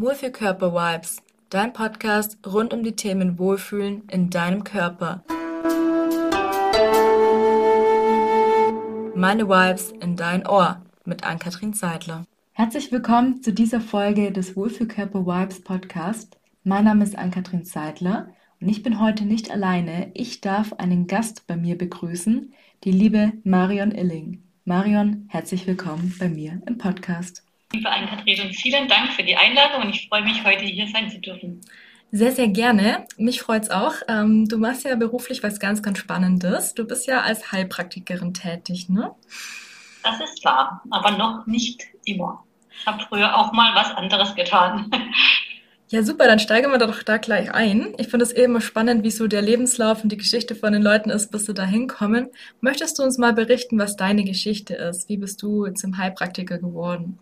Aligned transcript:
Wohlfühlkörper-Vibes, 0.00 1.18
dein 1.50 1.74
Podcast 1.74 2.38
rund 2.46 2.72
um 2.72 2.82
die 2.82 2.96
Themen 2.96 3.38
Wohlfühlen 3.38 4.08
in 4.08 4.30
deinem 4.30 4.64
Körper. 4.64 5.22
Meine 9.14 9.46
Vibes 9.46 9.92
in 10.00 10.16
dein 10.16 10.46
Ohr 10.46 10.80
mit 11.04 11.24
Ann-Kathrin 11.24 11.74
Zeitler. 11.74 12.24
Herzlich 12.52 12.90
willkommen 12.90 13.42
zu 13.42 13.52
dieser 13.52 13.82
Folge 13.82 14.32
des 14.32 14.56
Wohlfühlkörper-Vibes 14.56 15.64
Podcast. 15.64 16.38
Mein 16.64 16.84
Name 16.84 17.04
ist 17.04 17.18
Ann-Kathrin 17.18 17.66
Zeitler 17.66 18.30
und 18.58 18.70
ich 18.70 18.82
bin 18.82 19.02
heute 19.02 19.26
nicht 19.26 19.50
alleine. 19.50 20.12
Ich 20.14 20.40
darf 20.40 20.72
einen 20.72 21.08
Gast 21.08 21.46
bei 21.46 21.58
mir 21.58 21.76
begrüßen, 21.76 22.54
die 22.84 22.92
liebe 22.92 23.34
Marion 23.44 23.92
Illing. 23.92 24.44
Marion, 24.64 25.26
herzlich 25.28 25.66
willkommen 25.66 26.14
bei 26.18 26.30
mir 26.30 26.62
im 26.64 26.78
Podcast. 26.78 27.44
Liebe 27.72 27.88
Ann-Kathrin, 27.88 28.52
vielen 28.52 28.88
Dank 28.88 29.12
für 29.12 29.22
die 29.22 29.36
Einladung 29.36 29.82
und 29.82 29.90
ich 29.90 30.08
freue 30.08 30.22
mich, 30.22 30.44
heute 30.44 30.64
hier 30.64 30.88
sein 30.88 31.08
zu 31.08 31.20
dürfen. 31.20 31.60
Sehr, 32.10 32.32
sehr 32.32 32.48
gerne. 32.48 33.06
Mich 33.16 33.40
freut 33.40 33.62
es 33.62 33.70
auch. 33.70 33.94
Ähm, 34.08 34.48
du 34.48 34.58
machst 34.58 34.84
ja 34.84 34.96
beruflich 34.96 35.44
was 35.44 35.60
ganz, 35.60 35.80
ganz 35.80 35.98
Spannendes. 35.98 36.74
Du 36.74 36.84
bist 36.84 37.06
ja 37.06 37.20
als 37.20 37.52
Heilpraktikerin 37.52 38.34
tätig, 38.34 38.88
ne? 38.88 39.12
Das 40.02 40.18
ist 40.20 40.44
wahr, 40.44 40.82
aber 40.90 41.12
noch 41.12 41.46
nicht 41.46 41.84
immer. 42.04 42.44
Ich 42.76 42.86
habe 42.86 43.04
früher 43.08 43.36
auch 43.36 43.52
mal 43.52 43.72
was 43.76 43.92
anderes 43.92 44.34
getan. 44.34 44.90
Ja, 45.92 46.04
super, 46.04 46.26
dann 46.26 46.38
steigen 46.38 46.70
wir 46.70 46.78
doch 46.78 47.02
da 47.02 47.16
gleich 47.16 47.52
ein. 47.52 47.94
Ich 47.98 48.06
finde 48.06 48.24
es 48.24 48.32
eh 48.32 48.44
immer 48.44 48.60
spannend, 48.60 49.02
wie 49.02 49.10
so 49.10 49.26
der 49.26 49.42
Lebenslauf 49.42 50.04
und 50.04 50.12
die 50.12 50.16
Geschichte 50.16 50.54
von 50.54 50.72
den 50.72 50.82
Leuten 50.82 51.10
ist, 51.10 51.32
bis 51.32 51.46
sie 51.46 51.54
da 51.54 51.64
hinkommen. 51.64 52.28
Möchtest 52.60 52.98
du 52.98 53.02
uns 53.02 53.18
mal 53.18 53.32
berichten, 53.32 53.76
was 53.76 53.96
deine 53.96 54.22
Geschichte 54.22 54.74
ist? 54.74 55.08
Wie 55.08 55.16
bist 55.16 55.42
du 55.42 55.68
zum 55.70 55.98
Heilpraktiker 55.98 56.58
geworden? 56.58 57.18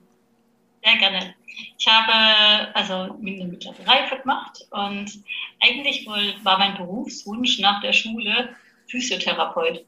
Sehr 0.89 0.97
gerne. 0.97 1.35
Ich 1.77 1.87
habe 1.87 2.75
also 2.75 3.15
eine 3.15 3.45
mittlere 3.45 3.87
Reife 3.87 4.19
gemacht 4.21 4.67
und 4.71 5.23
eigentlich 5.61 6.07
war 6.07 6.59
mein 6.59 6.77
Berufswunsch 6.77 7.59
nach 7.59 7.83
der 7.83 7.93
Schule 7.93 8.57
Physiotherapeut. 8.87 9.85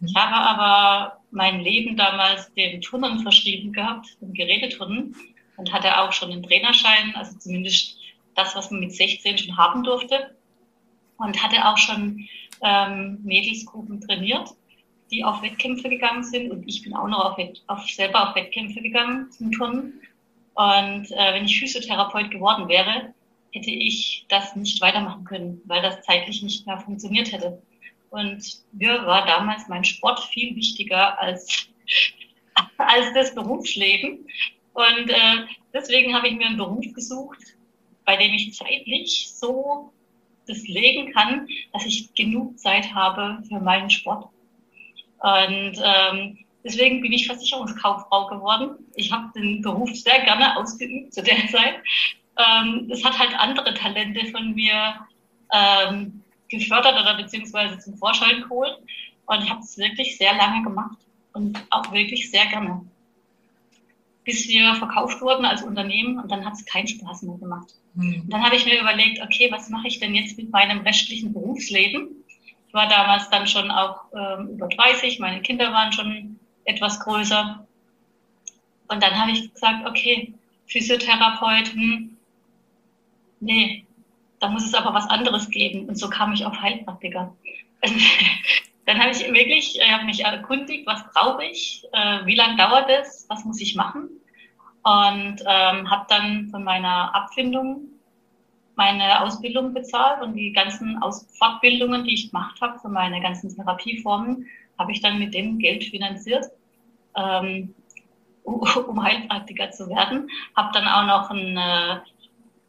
Mhm. 0.00 0.06
Ich 0.06 0.14
habe 0.16 0.34
aber 0.36 1.20
mein 1.30 1.60
Leben 1.60 1.96
damals 1.98 2.52
dem 2.54 2.80
Turnen 2.80 3.20
verschrieben 3.20 3.72
gehabt, 3.74 4.06
dem 4.22 4.32
Geräteturnen 4.32 5.14
und 5.58 5.70
hatte 5.70 6.00
auch 6.00 6.12
schon 6.12 6.32
einen 6.32 6.42
Trainerschein, 6.42 7.14
also 7.14 7.36
zumindest 7.38 7.98
das, 8.34 8.56
was 8.56 8.70
man 8.70 8.80
mit 8.80 8.94
16 8.94 9.36
schon 9.36 9.56
haben 9.58 9.82
durfte 9.82 10.34
und 11.18 11.42
hatte 11.42 11.66
auch 11.66 11.76
schon 11.76 12.26
ähm, 12.62 13.18
Mädelsgruppen 13.22 14.00
trainiert, 14.00 14.48
die 15.10 15.24
auf 15.24 15.42
Wettkämpfe 15.42 15.90
gegangen 15.90 16.24
sind 16.24 16.50
und 16.50 16.66
ich 16.66 16.82
bin 16.84 16.94
auch 16.94 17.08
noch 17.08 17.32
auf, 17.32 17.38
auf 17.66 17.86
selber 17.90 18.30
auf 18.30 18.34
Wettkämpfe 18.34 18.80
gegangen 18.80 19.30
zum 19.30 19.52
Turnen 19.52 20.00
und 20.58 21.12
äh, 21.12 21.34
wenn 21.34 21.44
ich 21.44 21.60
Physiotherapeut 21.60 22.32
geworden 22.32 22.66
wäre, 22.66 23.14
hätte 23.52 23.70
ich 23.70 24.26
das 24.28 24.56
nicht 24.56 24.80
weitermachen 24.80 25.24
können, 25.24 25.62
weil 25.66 25.82
das 25.82 26.02
zeitlich 26.02 26.42
nicht 26.42 26.66
mehr 26.66 26.80
funktioniert 26.80 27.30
hätte. 27.30 27.62
Und 28.10 28.42
mir 28.72 29.06
war 29.06 29.24
damals 29.24 29.68
mein 29.68 29.84
Sport 29.84 30.18
viel 30.18 30.56
wichtiger 30.56 31.16
als, 31.20 31.68
als 32.76 33.14
das 33.14 33.36
Berufsleben. 33.36 34.26
Und 34.72 35.10
äh, 35.10 35.46
deswegen 35.72 36.12
habe 36.12 36.26
ich 36.26 36.34
mir 36.34 36.46
einen 36.46 36.56
Beruf 36.56 36.92
gesucht, 36.92 37.38
bei 38.04 38.16
dem 38.16 38.34
ich 38.34 38.54
zeitlich 38.54 39.30
so 39.32 39.92
das 40.48 40.66
legen 40.66 41.12
kann, 41.12 41.46
dass 41.72 41.86
ich 41.86 42.12
genug 42.14 42.58
Zeit 42.58 42.92
habe 42.92 43.44
für 43.46 43.60
meinen 43.60 43.90
Sport. 43.90 44.28
Und 45.20 45.80
ähm, 45.84 46.38
Deswegen 46.64 47.00
bin 47.00 47.12
ich 47.12 47.26
Versicherungskauffrau 47.26 48.26
geworden. 48.26 48.70
Ich 48.94 49.12
habe 49.12 49.30
den 49.34 49.62
Beruf 49.62 49.94
sehr 49.94 50.20
gerne 50.20 50.56
ausgeübt 50.56 51.14
zu 51.14 51.22
der 51.22 51.46
Zeit. 51.48 51.76
Ähm, 52.36 52.88
es 52.90 53.04
hat 53.04 53.18
halt 53.18 53.38
andere 53.38 53.74
Talente 53.74 54.26
von 54.26 54.54
mir 54.54 54.94
ähm, 55.52 56.22
gefördert 56.48 56.94
oder 57.00 57.16
beziehungsweise 57.16 57.78
zum 57.78 57.96
Vorschein 57.96 58.42
geholt. 58.42 58.76
Und 59.26 59.44
ich 59.44 59.50
habe 59.50 59.60
es 59.60 59.76
wirklich 59.76 60.16
sehr 60.16 60.34
lange 60.34 60.62
gemacht 60.62 60.98
und 61.32 61.58
auch 61.70 61.92
wirklich 61.92 62.30
sehr 62.30 62.46
gerne. 62.46 62.82
Bis 64.24 64.48
wir 64.48 64.74
verkauft 64.74 65.20
wurden 65.20 65.44
als 65.44 65.62
Unternehmen 65.62 66.18
und 66.18 66.30
dann 66.30 66.44
hat 66.44 66.54
es 66.54 66.64
keinen 66.64 66.88
Spaß 66.88 67.22
mehr 67.22 67.38
gemacht. 67.38 67.74
Mhm. 67.94 68.28
dann 68.28 68.44
habe 68.44 68.54
ich 68.54 68.64
mir 68.64 68.80
überlegt, 68.80 69.20
okay, 69.22 69.48
was 69.50 69.70
mache 69.70 69.88
ich 69.88 69.98
denn 69.98 70.14
jetzt 70.14 70.36
mit 70.36 70.50
meinem 70.50 70.80
restlichen 70.80 71.32
Berufsleben? 71.32 72.24
Ich 72.68 72.74
war 72.74 72.88
damals 72.88 73.28
dann 73.30 73.46
schon 73.46 73.70
auch 73.70 74.04
ähm, 74.14 74.50
über 74.50 74.68
30, 74.68 75.18
meine 75.18 75.40
Kinder 75.40 75.72
waren 75.72 75.92
schon 75.92 76.37
etwas 76.68 77.00
größer. 77.00 77.66
Und 78.88 79.02
dann 79.02 79.18
habe 79.18 79.32
ich 79.32 79.52
gesagt, 79.52 79.86
okay, 79.86 80.34
Physiotherapeuten, 80.66 82.16
nee, 83.40 83.84
da 84.38 84.48
muss 84.48 84.64
es 84.64 84.74
aber 84.74 84.94
was 84.94 85.08
anderes 85.08 85.50
geben. 85.50 85.88
Und 85.88 85.96
so 85.96 86.08
kam 86.08 86.32
ich 86.32 86.44
auf 86.44 86.60
Heilpraktiker. 86.60 87.34
dann 88.86 88.98
habe 88.98 89.10
ich 89.10 89.20
wirklich, 89.32 89.78
ich 89.80 89.90
habe 89.90 90.04
mich 90.04 90.24
erkundigt, 90.24 90.86
was 90.86 91.04
brauche 91.12 91.44
ich, 91.44 91.84
äh, 91.92 92.24
wie 92.26 92.34
lange 92.34 92.56
dauert 92.56 92.88
es, 92.90 93.26
was 93.28 93.44
muss 93.44 93.60
ich 93.60 93.74
machen. 93.74 94.08
Und 94.82 95.42
ähm, 95.46 95.90
habe 95.90 96.06
dann 96.08 96.48
von 96.50 96.64
meiner 96.64 97.14
Abfindung 97.14 97.88
meine 98.76 99.22
Ausbildung 99.22 99.74
bezahlt 99.74 100.22
und 100.22 100.34
die 100.34 100.52
ganzen 100.52 101.02
Aus 101.02 101.26
Fortbildungen, 101.36 102.04
die 102.04 102.14
ich 102.14 102.30
gemacht 102.30 102.60
habe 102.60 102.78
für 102.78 102.88
meine 102.88 103.20
ganzen 103.20 103.54
Therapieformen, 103.54 104.46
habe 104.78 104.92
ich 104.92 105.00
dann 105.00 105.18
mit 105.18 105.34
dem 105.34 105.58
Geld 105.58 105.84
finanziert 105.84 106.46
ähm, 107.16 107.74
um 108.44 109.02
Heilpraktiker 109.02 109.70
zu 109.70 109.88
werden. 109.88 110.28
Habe 110.56 110.70
dann 110.72 110.88
auch 110.88 111.06
noch 111.06 111.30
ein, 111.30 111.56
äh, 111.56 112.00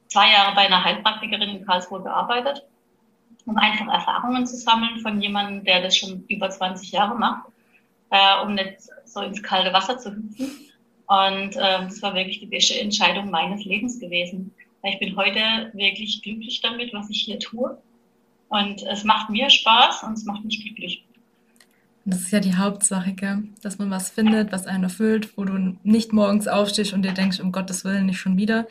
zwei 0.07 0.31
Jahre 0.31 0.55
bei 0.55 0.65
einer 0.65 0.83
Heilpraktikerin 0.83 1.49
in 1.49 1.65
Karlsruhe 1.65 2.01
gearbeitet, 2.01 2.65
um 3.45 3.57
einfach 3.57 3.87
Erfahrungen 3.87 4.45
zu 4.45 4.57
sammeln 4.57 4.99
von 4.99 5.21
jemandem, 5.21 5.63
der 5.63 5.81
das 5.81 5.97
schon 5.97 6.25
über 6.27 6.49
20 6.49 6.91
Jahre 6.91 7.15
macht, 7.15 7.47
äh, 8.09 8.41
um 8.43 8.55
nicht 8.55 8.77
so 9.05 9.21
ins 9.21 9.41
kalte 9.41 9.73
Wasser 9.73 9.97
zu 9.97 10.11
hüpfen. 10.11 10.51
Und 11.07 11.55
äh, 11.55 11.83
das 11.83 12.01
war 12.01 12.13
wirklich 12.13 12.39
die 12.39 12.45
beste 12.45 12.79
Entscheidung 12.79 13.31
meines 13.31 13.65
Lebens 13.65 13.99
gewesen. 13.99 14.53
Ich 14.83 14.99
bin 14.99 15.15
heute 15.17 15.71
wirklich 15.73 16.21
glücklich 16.21 16.61
damit, 16.61 16.93
was 16.93 17.09
ich 17.09 17.21
hier 17.21 17.39
tue. 17.39 17.81
Und 18.49 18.81
es 18.83 19.03
macht 19.03 19.29
mir 19.29 19.49
Spaß 19.49 20.03
und 20.03 20.13
es 20.13 20.25
macht 20.25 20.43
mich 20.45 20.63
glücklich. 20.63 21.03
Das 22.09 22.21
ist 22.21 22.31
ja 22.31 22.39
die 22.39 22.55
Hauptsache, 22.55 23.13
gell? 23.13 23.43
dass 23.61 23.77
man 23.77 23.91
was 23.91 24.09
findet, 24.09 24.51
was 24.51 24.65
einen 24.65 24.85
erfüllt, 24.85 25.37
wo 25.37 25.43
du 25.43 25.77
nicht 25.83 26.11
morgens 26.11 26.47
aufstehst 26.47 26.93
und 26.93 27.03
dir 27.03 27.13
denkst, 27.13 27.39
um 27.39 27.51
Gottes 27.51 27.85
Willen 27.85 28.07
nicht 28.07 28.19
schon 28.19 28.35
wieder, 28.35 28.67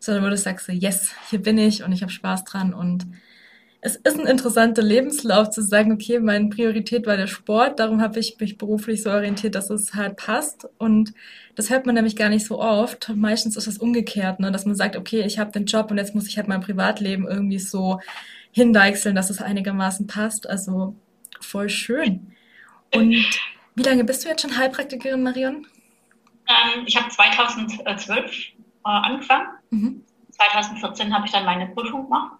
sondern 0.00 0.24
wo 0.24 0.30
du 0.30 0.38
sagst, 0.38 0.68
yes, 0.68 1.12
hier 1.28 1.42
bin 1.42 1.58
ich 1.58 1.82
und 1.82 1.92
ich 1.92 2.00
habe 2.00 2.10
Spaß 2.10 2.44
dran. 2.44 2.72
Und 2.72 3.06
es 3.82 3.96
ist 3.96 4.18
ein 4.18 4.26
interessanter 4.26 4.82
Lebenslauf 4.82 5.50
zu 5.50 5.60
sagen, 5.60 5.92
okay, 5.92 6.18
meine 6.18 6.48
Priorität 6.48 7.06
war 7.06 7.18
der 7.18 7.26
Sport, 7.26 7.78
darum 7.78 8.00
habe 8.00 8.20
ich 8.20 8.38
mich 8.40 8.56
beruflich 8.56 9.02
so 9.02 9.10
orientiert, 9.10 9.54
dass 9.54 9.68
es 9.68 9.92
halt 9.92 10.16
passt. 10.16 10.66
Und 10.78 11.12
das 11.56 11.68
hört 11.68 11.84
man 11.84 11.94
nämlich 11.94 12.16
gar 12.16 12.30
nicht 12.30 12.46
so 12.46 12.58
oft. 12.58 13.12
Meistens 13.14 13.58
ist 13.58 13.66
es 13.66 13.76
umgekehrt, 13.76 14.40
ne? 14.40 14.50
dass 14.50 14.64
man 14.64 14.76
sagt, 14.76 14.96
okay, 14.96 15.24
ich 15.26 15.38
habe 15.38 15.52
den 15.52 15.66
Job 15.66 15.90
und 15.90 15.98
jetzt 15.98 16.14
muss 16.14 16.26
ich 16.26 16.38
halt 16.38 16.48
mein 16.48 16.62
Privatleben 16.62 17.28
irgendwie 17.28 17.58
so 17.58 18.00
hindeichseln, 18.50 19.14
dass 19.14 19.28
es 19.28 19.42
einigermaßen 19.42 20.06
passt. 20.06 20.48
Also 20.48 20.96
voll 21.40 21.68
schön. 21.68 22.32
Und 22.94 23.40
wie 23.74 23.82
lange 23.82 24.04
bist 24.04 24.24
du 24.24 24.28
jetzt 24.28 24.42
schon 24.42 24.56
Heilpraktikerin, 24.56 25.22
Marion? 25.22 25.66
Ähm, 26.48 26.84
ich 26.86 26.96
habe 26.96 27.08
2012 27.08 28.30
äh, 28.30 28.52
angefangen. 28.82 29.48
Mhm. 29.70 30.04
2014 30.32 31.14
habe 31.14 31.26
ich 31.26 31.32
dann 31.32 31.44
meine 31.44 31.66
Prüfung 31.68 32.04
gemacht. 32.04 32.38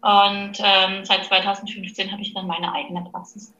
Und 0.00 0.58
ähm, 0.58 1.04
seit 1.04 1.24
2015 1.24 2.12
habe 2.12 2.22
ich 2.22 2.34
dann 2.34 2.46
meine 2.46 2.72
eigene 2.72 3.04
Praxis. 3.10 3.52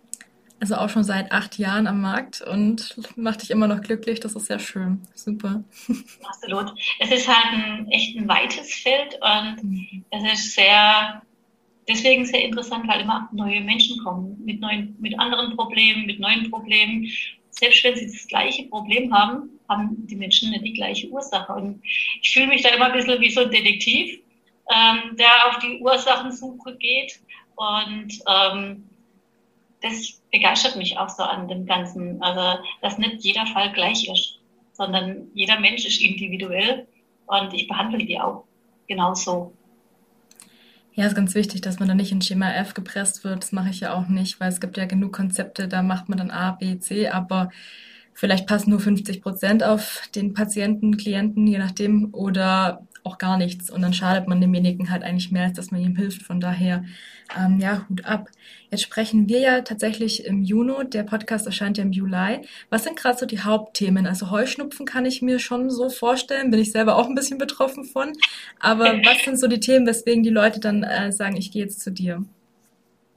Also 0.60 0.74
auch 0.76 0.88
schon 0.88 1.04
seit 1.04 1.30
acht 1.30 1.56
Jahren 1.58 1.86
am 1.86 2.00
Markt 2.00 2.40
und 2.40 2.96
macht 3.16 3.42
dich 3.42 3.50
immer 3.50 3.68
noch 3.68 3.80
glücklich. 3.80 4.18
Das 4.20 4.34
ist 4.34 4.46
sehr 4.46 4.58
schön. 4.58 5.02
Super. 5.14 5.62
Absolut. 6.24 6.74
Es 6.98 7.12
ist 7.12 7.28
halt 7.28 7.52
ein 7.52 7.88
echt 7.90 8.16
ein 8.16 8.28
weites 8.28 8.74
Feld 8.74 9.18
und 9.20 9.62
mhm. 9.62 10.04
es 10.10 10.32
ist 10.32 10.54
sehr 10.54 11.22
deswegen 11.88 12.26
sehr 12.26 12.44
interessant, 12.44 12.86
weil 12.86 13.00
immer 13.00 13.28
neue 13.32 13.60
Menschen 13.60 14.02
kommen 14.04 14.40
mit 14.44 14.60
neuen, 14.60 14.96
mit 15.00 15.18
anderen 15.18 15.56
Problemen, 15.56 16.06
mit 16.06 16.20
neuen 16.20 16.50
Problemen. 16.50 17.08
Selbst 17.50 17.82
wenn 17.82 17.96
sie 17.96 18.06
das 18.06 18.26
gleiche 18.28 18.64
Problem 18.64 19.12
haben, 19.12 19.50
haben 19.68 20.06
die 20.06 20.16
Menschen 20.16 20.50
nicht 20.50 20.64
die 20.64 20.74
gleiche 20.74 21.08
Ursache. 21.08 21.52
Und 21.52 21.82
ich 22.22 22.30
fühle 22.30 22.48
mich 22.48 22.62
da 22.62 22.70
immer 22.70 22.86
ein 22.86 22.92
bisschen 22.92 23.20
wie 23.20 23.30
so 23.30 23.40
ein 23.40 23.50
Detektiv, 23.50 24.20
ähm, 24.70 25.16
der 25.16 25.48
auf 25.48 25.58
die 25.58 25.80
Ursachensuche 25.80 26.76
geht. 26.76 27.20
Und 27.56 28.18
ähm, 28.28 28.88
das 29.82 30.20
begeistert 30.30 30.76
mich 30.76 30.96
auch 30.98 31.08
so 31.08 31.22
an 31.22 31.48
dem 31.48 31.66
Ganzen. 31.66 32.22
Also, 32.22 32.62
dass 32.82 32.98
nicht 32.98 33.24
jeder 33.24 33.46
Fall 33.46 33.72
gleich 33.72 34.08
ist, 34.08 34.38
sondern 34.72 35.28
jeder 35.34 35.58
Mensch 35.58 35.84
ist 35.84 36.00
individuell 36.00 36.86
und 37.26 37.52
ich 37.52 37.66
behandle 37.66 37.98
die 37.98 38.18
auch 38.18 38.44
genauso. 38.86 39.52
Ja, 40.98 41.06
ist 41.06 41.14
ganz 41.14 41.36
wichtig, 41.36 41.60
dass 41.60 41.78
man 41.78 41.86
da 41.86 41.94
nicht 41.94 42.10
in 42.10 42.20
Schema 42.20 42.50
F 42.54 42.74
gepresst 42.74 43.22
wird. 43.22 43.44
Das 43.44 43.52
mache 43.52 43.68
ich 43.70 43.78
ja 43.78 43.94
auch 43.94 44.08
nicht, 44.08 44.40
weil 44.40 44.48
es 44.48 44.60
gibt 44.60 44.76
ja 44.76 44.84
genug 44.84 45.12
Konzepte, 45.12 45.68
da 45.68 45.80
macht 45.80 46.08
man 46.08 46.18
dann 46.18 46.32
A, 46.32 46.50
B, 46.50 46.80
C, 46.80 47.06
aber 47.06 47.50
vielleicht 48.14 48.48
passen 48.48 48.70
nur 48.70 48.80
50 48.80 49.22
Prozent 49.22 49.62
auf 49.62 50.02
den 50.16 50.34
Patienten, 50.34 50.96
Klienten, 50.96 51.46
je 51.46 51.58
nachdem, 51.58 52.12
oder 52.12 52.84
auch 53.08 53.18
gar 53.18 53.38
nichts. 53.38 53.70
Und 53.70 53.82
dann 53.82 53.94
schadet 53.94 54.28
man 54.28 54.40
demjenigen 54.40 54.90
halt 54.90 55.02
eigentlich 55.02 55.30
mehr, 55.30 55.44
als 55.44 55.56
dass 55.56 55.70
man 55.70 55.80
ihm 55.80 55.96
hilft. 55.96 56.22
Von 56.22 56.40
daher, 56.40 56.84
ähm, 57.36 57.58
ja, 57.58 57.86
Hut 57.88 58.04
ab. 58.04 58.28
Jetzt 58.70 58.82
sprechen 58.82 59.28
wir 59.28 59.40
ja 59.40 59.60
tatsächlich 59.62 60.26
im 60.26 60.42
Juni. 60.42 60.88
Der 60.90 61.04
Podcast 61.04 61.46
erscheint 61.46 61.78
ja 61.78 61.84
im 61.84 61.92
Juli. 61.92 62.40
Was 62.68 62.84
sind 62.84 62.96
gerade 62.96 63.18
so 63.18 63.24
die 63.24 63.40
Hauptthemen? 63.40 64.06
Also 64.06 64.30
Heuschnupfen 64.30 64.84
kann 64.84 65.06
ich 65.06 65.22
mir 65.22 65.38
schon 65.38 65.70
so 65.70 65.88
vorstellen. 65.88 66.50
Bin 66.50 66.60
ich 66.60 66.72
selber 66.72 66.96
auch 66.96 67.06
ein 67.06 67.14
bisschen 67.14 67.38
betroffen 67.38 67.84
von. 67.84 68.12
Aber 68.60 68.84
was 69.04 69.24
sind 69.24 69.38
so 69.38 69.48
die 69.48 69.60
Themen, 69.60 69.86
weswegen 69.86 70.22
die 70.22 70.30
Leute 70.30 70.60
dann 70.60 70.82
äh, 70.82 71.10
sagen, 71.12 71.36
ich 71.36 71.50
gehe 71.50 71.62
jetzt 71.62 71.80
zu 71.80 71.90
dir? 71.90 72.24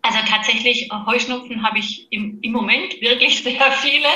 Also 0.03 0.17
tatsächlich, 0.27 0.89
Heuschnupfen 1.05 1.61
habe 1.63 1.77
ich 1.77 2.07
im, 2.11 2.39
im 2.41 2.51
Moment 2.53 2.99
wirklich 3.01 3.43
sehr 3.43 3.71
viele, 3.81 4.07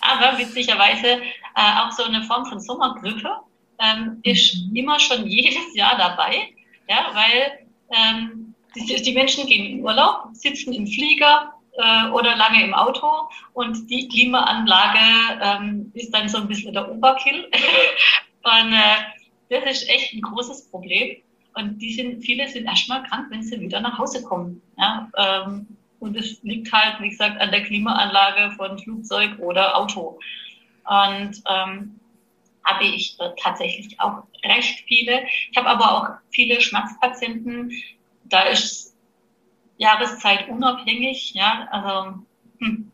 aber 0.00 0.38
witzigerweise 0.38 1.20
äh, 1.56 1.80
auch 1.80 1.92
so 1.92 2.04
eine 2.04 2.22
Form 2.22 2.46
von 2.46 2.60
Sommergrippe 2.60 3.28
ähm, 3.78 4.20
ist 4.22 4.54
mhm. 4.68 4.76
immer 4.76 5.00
schon 5.00 5.26
jedes 5.26 5.74
Jahr 5.74 5.96
dabei, 5.96 6.48
ja, 6.88 7.10
weil 7.12 7.66
ähm, 7.90 8.54
die, 8.74 9.02
die, 9.02 9.12
Menschen 9.12 9.46
gehen 9.46 9.66
in 9.66 9.84
Urlaub, 9.84 10.28
sitzen 10.32 10.72
im 10.72 10.86
Flieger 10.86 11.52
äh, 11.76 12.08
oder 12.08 12.36
lange 12.36 12.64
im 12.64 12.74
Auto 12.74 13.08
und 13.52 13.88
die 13.88 14.08
Klimaanlage 14.08 15.40
ähm, 15.40 15.90
ist 15.94 16.12
dann 16.12 16.28
so 16.28 16.38
ein 16.38 16.48
bisschen 16.48 16.72
der 16.72 16.90
Oberkill. 16.90 17.48
und 18.42 18.72
äh, 18.72 18.96
das 19.48 19.64
ist 19.64 19.88
echt 19.88 20.12
ein 20.12 20.22
großes 20.22 20.70
Problem. 20.70 21.16
Und 21.54 21.78
die 21.78 21.92
sind, 21.92 22.22
viele 22.24 22.48
sind 22.48 22.66
erstmal 22.66 23.04
krank, 23.04 23.26
wenn 23.30 23.42
sie 23.42 23.60
wieder 23.60 23.80
nach 23.80 23.96
Hause 23.96 24.24
kommen. 24.24 24.60
Ja? 24.76 25.08
Ähm, 25.16 25.66
und 26.00 26.16
es 26.16 26.42
liegt 26.42 26.72
halt, 26.72 27.00
wie 27.00 27.10
gesagt, 27.10 27.40
an 27.40 27.52
der 27.52 27.62
Klimaanlage 27.62 28.54
von 28.56 28.78
Flugzeug 28.78 29.38
oder 29.38 29.76
Auto. 29.76 30.18
Und 30.84 31.42
ähm, 31.48 32.00
habe 32.64 32.84
ich 32.84 33.16
tatsächlich 33.42 34.00
auch 34.00 34.24
recht 34.44 34.84
viele. 34.86 35.26
Ich 35.50 35.56
habe 35.56 35.68
aber 35.68 35.92
auch 35.92 36.08
viele 36.30 36.60
Schmerzpatienten. 36.60 37.72
Da 38.24 38.42
ist 38.42 38.96
Jahreszeit 39.76 40.48
unabhängig. 40.48 41.34
Ja, 41.34 41.68
also 41.70 42.18
hm, 42.58 42.92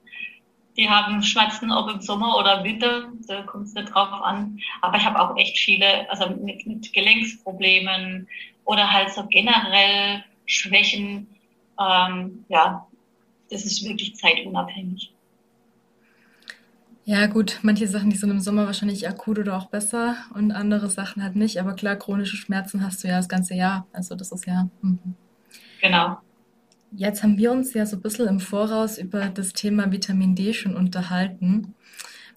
die 0.77 0.89
haben 0.89 1.23
Schmerzen, 1.23 1.73
ob 1.73 1.91
im 1.91 2.01
Sommer 2.01 2.39
oder 2.39 2.65
Winter, 2.65 3.13
da 3.27 3.43
kommt 3.43 3.67
es 3.67 3.75
nicht 3.75 3.95
drauf 3.95 4.11
an. 4.23 4.59
Aber 4.81 4.97
ich 4.97 5.05
habe 5.05 5.21
auch 5.21 5.37
echt 5.37 5.59
viele, 5.59 6.09
also 6.11 6.31
mit, 6.31 6.67
mit 6.67 6.93
Gelenksproblemen 6.93 8.29
oder 8.65 8.91
halt 8.91 9.13
so 9.13 9.27
generell 9.27 10.25
Schwächen. 10.47 11.29
Ähm, 11.79 12.45
ja, 12.49 12.87
das 13.51 13.65
ist 13.65 13.85
wirklich 13.85 14.17
zeitunabhängig. 14.17 15.13
Ja, 17.11 17.27
gut, 17.27 17.59
manche 17.63 17.89
Sachen, 17.89 18.09
die 18.11 18.17
sind 18.17 18.31
im 18.31 18.39
Sommer 18.39 18.67
wahrscheinlich 18.67 19.09
akut 19.09 19.41
oder 19.41 19.57
auch 19.57 19.67
besser 19.67 20.15
und 20.33 20.53
andere 20.53 20.89
Sachen 20.89 21.25
halt 21.25 21.35
nicht. 21.35 21.59
Aber 21.59 21.73
klar, 21.73 21.97
chronische 21.97 22.37
Schmerzen 22.37 22.85
hast 22.85 23.03
du 23.03 23.09
ja 23.09 23.17
das 23.17 23.29
ganze 23.29 23.55
Jahr. 23.55 23.89
Also 23.93 24.15
das 24.15 24.31
ist 24.31 24.47
ja. 24.47 24.69
Mhm. 24.81 25.17
Genau. 25.83 26.19
Jetzt 26.93 27.25
haben 27.25 27.37
wir 27.37 27.51
uns 27.51 27.75
ja 27.75 27.85
so 27.85 27.97
ein 27.97 28.03
bisschen 28.03 28.29
im 28.29 28.39
Voraus 28.39 28.97
über 28.97 29.27
das 29.27 29.55
Thema 29.55 29.91
Vitamin 29.91 30.37
D 30.37 30.53
schon 30.53 30.77
unterhalten, 30.77 31.75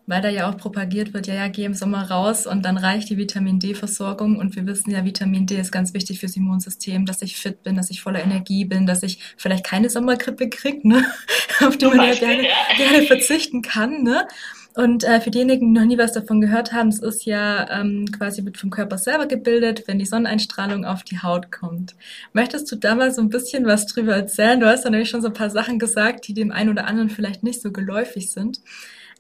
weil 0.08 0.24
da 0.24 0.30
ja 0.30 0.50
auch 0.50 0.58
propagiert 0.58 1.14
wird, 1.14 1.28
ja, 1.28 1.36
ja, 1.36 1.50
geh 1.50 1.66
im 1.66 1.76
Sommer 1.76 2.10
raus 2.10 2.48
und 2.48 2.66
dann 2.66 2.78
reicht 2.78 3.12
die 3.12 3.18
Vitamin 3.18 3.60
D-Versorgung. 3.60 4.38
Und 4.40 4.56
wir 4.56 4.66
wissen 4.66 4.90
ja, 4.90 5.06
Vitamin 5.06 5.46
D 5.46 5.60
ist 5.60 5.72
ganz 5.72 5.94
wichtig 5.94 6.20
fürs 6.20 6.36
Immunsystem, 6.36 7.06
dass 7.06 7.22
ich 7.22 7.38
fit 7.38 7.62
bin, 7.62 7.76
dass 7.76 7.92
ich 7.92 8.02
voller 8.02 8.24
Energie 8.24 8.66
bin, 8.66 8.88
dass 8.88 9.04
ich 9.04 9.20
vielleicht 9.38 9.66
keine 9.66 9.92
Sommergrippe 9.92 10.50
kriege, 10.50 10.88
ne? 10.88 11.06
auf 11.62 11.78
die 11.78 11.86
man 11.86 12.08
ja 12.08 12.16
gerne, 12.16 12.48
gerne 12.76 13.04
verzichten 13.04 13.62
kann. 13.62 14.02
Ne? 14.02 14.28
Und 14.76 15.04
äh, 15.04 15.22
für 15.22 15.30
diejenigen, 15.30 15.74
die 15.74 15.80
noch 15.80 15.86
nie 15.86 15.98
was 16.00 16.14
davon 16.14 16.42
gehört 16.42 16.74
haben, 16.74 16.88
es 16.88 17.00
ist 17.00 17.26
ja 17.26 17.70
ähm, 17.70 18.06
quasi 18.12 18.44
wird 18.44 18.58
vom 18.58 18.72
Körper 18.72 18.98
selber 18.98 19.28
gebildet, 19.28 19.84
wenn 19.88 20.00
die 20.00 20.06
Sonneneinstrahlung 20.06 20.84
auf 20.84 21.04
die 21.04 21.20
Haut 21.20 21.52
kommt. 21.52 21.96
Möchtest 22.34 22.72
du 22.72 22.76
da 22.76 22.96
mal 22.96 23.12
so 23.12 23.22
ein 23.22 23.30
bisschen 23.30 23.68
was 23.68 23.86
drüber 23.86 24.16
erzählen? 24.16 24.60
Du 24.60 24.68
hast 24.68 24.84
ja 24.84 24.90
nämlich 24.90 25.10
schon 25.10 25.22
so 25.22 25.28
ein 25.28 25.34
paar 25.34 25.52
Sachen 25.52 25.78
gesagt, 25.78 26.28
die 26.28 26.34
dem 26.34 26.52
einen 26.52 26.70
oder 26.70 26.88
anderen 26.88 27.12
vielleicht 27.12 27.44
nicht 27.44 27.62
so 27.62 27.72
geläufig 27.72 28.32
sind, 28.32 28.62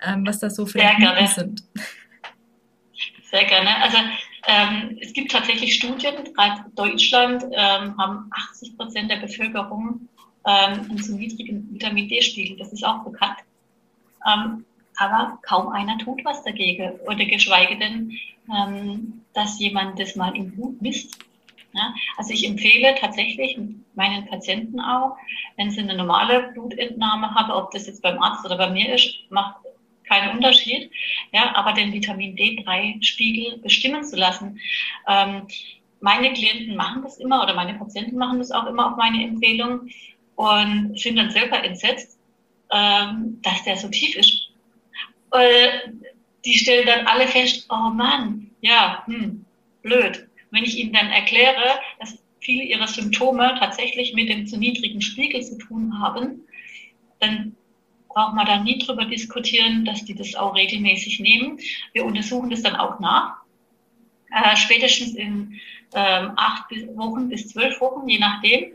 ähm, 0.04 0.26
was 0.26 0.40
da 0.40 0.50
so 0.50 0.66
für 0.66 0.80
Mythen 0.80 1.28
sind. 1.28 1.64
Sehr 3.30 3.46
gerne. 3.46 3.82
Also 3.84 3.98
ähm, 4.48 4.98
es 5.02 5.14
gibt 5.14 5.32
tatsächlich 5.32 5.76
Studien, 5.76 6.16
gerade 6.36 6.66
Deutschland 6.76 7.44
ähm, 7.52 7.96
haben 7.98 8.30
80 8.52 8.76
Prozent 8.76 9.12
der 9.12 9.18
Bevölkerung 9.18 10.10
ähm, 10.46 10.82
einen 10.90 10.98
zu 10.98 11.16
niedrigen 11.16 11.72
Vitamin 11.72 12.10
D-Spiegel. 12.10 12.58
Das 12.58 12.74
ist 12.74 12.84
auch 12.84 13.04
bekannt. 13.04 13.38
Ähm, 14.28 14.66
aber 14.98 15.40
kaum 15.44 15.70
einer 15.70 15.98
tut 15.98 16.24
was 16.26 16.44
dagegen 16.44 17.00
oder 17.08 17.26
geschweige 17.26 17.78
denn, 17.78 18.18
ähm, 18.54 19.22
dass 19.34 19.60
jemand 19.60 20.00
das 20.00 20.16
mal 20.16 20.36
im 20.36 20.52
Blut 20.52 20.82
misst. 20.82 21.18
Ja? 21.74 21.94
Also 22.18 22.34
ich 22.34 22.48
empfehle 22.48 22.96
tatsächlich 22.96 23.58
meinen 23.96 24.26
Patienten 24.28 24.80
auch, 24.80 25.18
wenn 25.58 25.72
sie 25.72 25.82
eine 25.82 25.96
normale 25.96 26.52
Blutentnahme 26.54 27.34
haben, 27.34 27.52
ob 27.52 27.72
das 27.72 27.88
jetzt 27.88 28.02
beim 28.02 28.22
Arzt 28.22 28.46
oder 28.46 28.58
bei 28.58 28.70
mir 28.70 28.94
ist, 28.94 29.16
macht 29.30 29.56
keinen 30.08 30.36
Unterschied, 30.36 30.92
ja, 31.32 31.56
aber 31.56 31.74
den 31.74 31.94
Vitamin 31.94 32.36
D3-Spiegel 32.36 33.60
bestimmen 33.60 34.04
zu 34.04 34.16
lassen. 34.16 34.60
Ähm, 35.08 35.48
meine 36.02 36.34
Klienten 36.34 36.76
machen 36.76 37.02
das 37.04 37.18
immer 37.18 37.42
oder 37.42 37.54
meine 37.54 37.76
Patienten 37.76 38.18
machen 38.18 38.40
das 38.40 38.52
auch 38.52 38.66
immer 38.68 38.92
auf 38.92 38.98
meine 38.98 39.24
Empfehlung 39.24 39.90
und 40.36 41.00
sind 41.00 41.16
dann 41.16 41.32
selber 41.32 41.64
entsetzt, 41.64 42.20
ähm, 42.72 43.40
dass 43.42 43.64
der 43.64 43.78
so 43.78 43.88
tief 43.88 44.16
ist. 44.18 44.50
Äh, 45.34 45.92
die 46.46 46.54
stellen 46.54 46.86
dann 46.86 47.08
alle 47.08 47.28
fest, 47.28 47.66
oh 47.70 47.90
Mann, 47.90 48.52
ja, 48.62 49.04
hm, 49.06 49.46
blöd. 49.82 50.28
Wenn 50.52 50.64
ich 50.64 50.78
ihnen 50.78 50.94
dann 50.94 51.10
erkläre, 51.10 51.80
dass 52.00 52.18
viele 52.40 52.64
ihrer 52.64 52.88
Symptome 52.88 53.56
tatsächlich 53.60 54.14
mit 54.14 54.30
dem 54.30 54.46
zu 54.46 54.58
niedrigen 54.58 55.02
Spiegel 55.02 55.42
zu 55.42 55.58
tun 55.58 56.00
haben, 56.00 56.42
dann 57.20 57.56
braucht 58.10 58.36
man 58.36 58.46
da 58.46 58.60
nie 58.60 58.78
drüber 58.78 59.06
diskutieren, 59.06 59.86
dass 59.86 60.06
die 60.06 60.14
das 60.14 60.36
auch 60.36 60.56
regelmäßig 60.56 61.20
nehmen. 61.20 61.60
Wir 61.94 62.06
untersuchen 62.06 62.50
das 62.50 62.62
dann 62.62 62.76
auch 62.76 63.00
nach. 63.00 63.38
Äh, 64.32 64.56
spätestens 64.56 65.16
in 65.16 65.60
ähm, 65.96 66.32
acht 66.36 66.72
Wochen 66.96 67.30
bis 67.30 67.50
zwölf 67.50 67.80
Wochen, 67.82 68.08
je 68.08 68.20
nachdem 68.20 68.72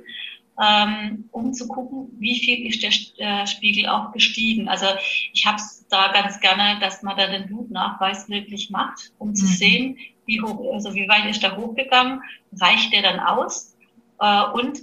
ähm, 0.61 1.29
um 1.31 1.53
zu 1.53 1.69
gucken, 1.69 2.09
wie 2.19 2.39
viel 2.39 2.67
ist 2.67 2.83
der 2.83 3.43
äh, 3.43 3.47
Spiegel 3.47 3.89
auch 3.89 4.13
gestiegen. 4.13 4.69
Also 4.69 4.87
ich 5.33 5.47
habe 5.47 5.57
es 5.57 5.87
da 5.89 6.13
ganz 6.13 6.41
gerne, 6.41 6.79
dass 6.81 7.03
man 7.03 7.17
da 7.17 7.27
den 7.29 7.47
Blutnachweis 7.47 8.29
wirklich 8.29 8.71
macht, 8.71 9.13
um 9.19 9.35
zu 9.35 9.45
mhm. 9.45 9.51
sehen, 9.51 9.99
wie 10.27 10.41
hoch, 10.41 10.75
also 10.75 10.95
wie 10.95 11.09
weit 11.09 11.31
ist 11.31 11.43
der 11.43 11.57
hochgegangen, 11.57 12.23
reicht 12.61 12.93
der 12.93 13.03
dann 13.03 13.21
aus 13.21 13.77
äh, 14.21 14.45
und 14.53 14.81